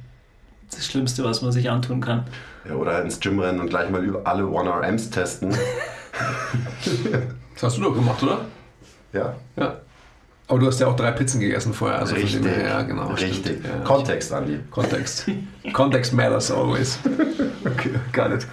das 0.72 0.86
Schlimmste, 0.86 1.24
was 1.24 1.42
man 1.42 1.52
sich 1.52 1.70
antun 1.70 2.00
kann. 2.00 2.26
Ja, 2.68 2.76
oder 2.76 2.94
halt 2.94 3.06
ins 3.06 3.20
Gym 3.20 3.40
rennen 3.40 3.60
und 3.60 3.70
gleich 3.70 3.90
mal 3.90 4.04
über 4.04 4.22
alle 4.26 4.44
1RMs 4.44 5.12
testen. 5.12 5.50
das 7.54 7.64
hast 7.64 7.78
du 7.78 7.82
doch 7.82 7.94
gemacht, 7.94 8.22
oder? 8.24 8.46
Ja. 9.12 9.36
Ja. 9.58 9.78
Aber 10.48 10.60
du 10.60 10.66
hast 10.66 10.80
ja 10.80 10.88
auch 10.88 10.96
drei 10.96 11.12
Pizzen 11.12 11.40
gegessen 11.40 11.74
vorher. 11.74 12.00
Also 12.00 12.16
Richtig. 12.16 12.44
Her, 12.44 12.64
ja, 12.64 12.82
genau. 12.82 13.08
Richtig. 13.10 13.64
Ja. 13.64 13.84
Kontext, 13.84 14.34
Andi. 14.34 14.60
Kontext. 14.72 15.26
Kontext 15.74 16.14
matters 16.14 16.50
always. 16.50 16.98
okay, 17.66 17.92
got 18.12 18.32
it. 18.32 18.48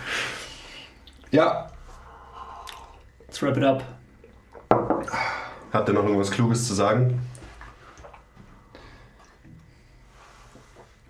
Ja. 1.31 1.71
Let's 3.27 3.43
wrap 3.43 3.57
it 3.57 3.65
up. 3.65 3.83
Habt 5.77 5.91
ihr 5.91 5.93
noch 5.93 6.05
irgendwas 6.05 6.31
Kluges 6.31 6.67
zu 6.67 6.73
sagen? 6.73 7.21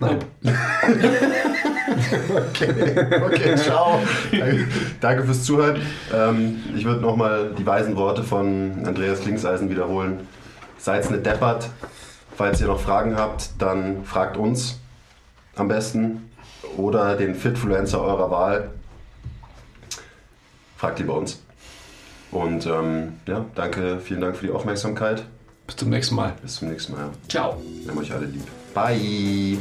Nein. 0.00 0.18
okay, 2.50 3.22
okay, 3.24 3.54
ciao. 3.54 4.00
Danke 5.00 5.22
fürs 5.22 5.44
Zuhören. 5.44 5.80
Ähm, 6.12 6.64
ich 6.74 6.84
würde 6.84 7.00
nochmal 7.00 7.54
die 7.56 7.64
weisen 7.64 7.94
Worte 7.94 8.24
von 8.24 8.84
Andreas 8.84 9.24
Linkseisen 9.24 9.70
wiederholen. 9.70 10.26
Seid 10.78 11.08
nicht 11.12 11.24
deppert. 11.24 11.70
Falls 12.36 12.60
ihr 12.60 12.66
noch 12.66 12.80
Fragen 12.80 13.14
habt, 13.14 13.50
dann 13.60 14.04
fragt 14.04 14.36
uns 14.36 14.80
am 15.54 15.68
besten 15.68 16.28
oder 16.76 17.14
den 17.14 17.36
Fitfluencer 17.36 18.00
eurer 18.00 18.32
Wahl. 18.32 18.70
Fragt 20.76 20.98
lieber 20.98 21.14
uns. 21.14 21.45
Und 22.30 22.66
ähm, 22.66 23.14
ja, 23.26 23.44
danke, 23.54 24.00
vielen 24.00 24.20
Dank 24.20 24.36
für 24.36 24.46
die 24.46 24.52
Aufmerksamkeit. 24.52 25.24
Bis 25.66 25.76
zum 25.76 25.90
nächsten 25.90 26.14
Mal. 26.14 26.34
Bis 26.42 26.56
zum 26.56 26.68
nächsten 26.68 26.92
Mal. 26.92 27.10
Ciao. 27.28 27.60
Wir 27.82 27.90
haben 27.90 27.98
euch 27.98 28.12
alle 28.12 28.26
lieb. 28.26 28.46
Bye. 28.74 29.58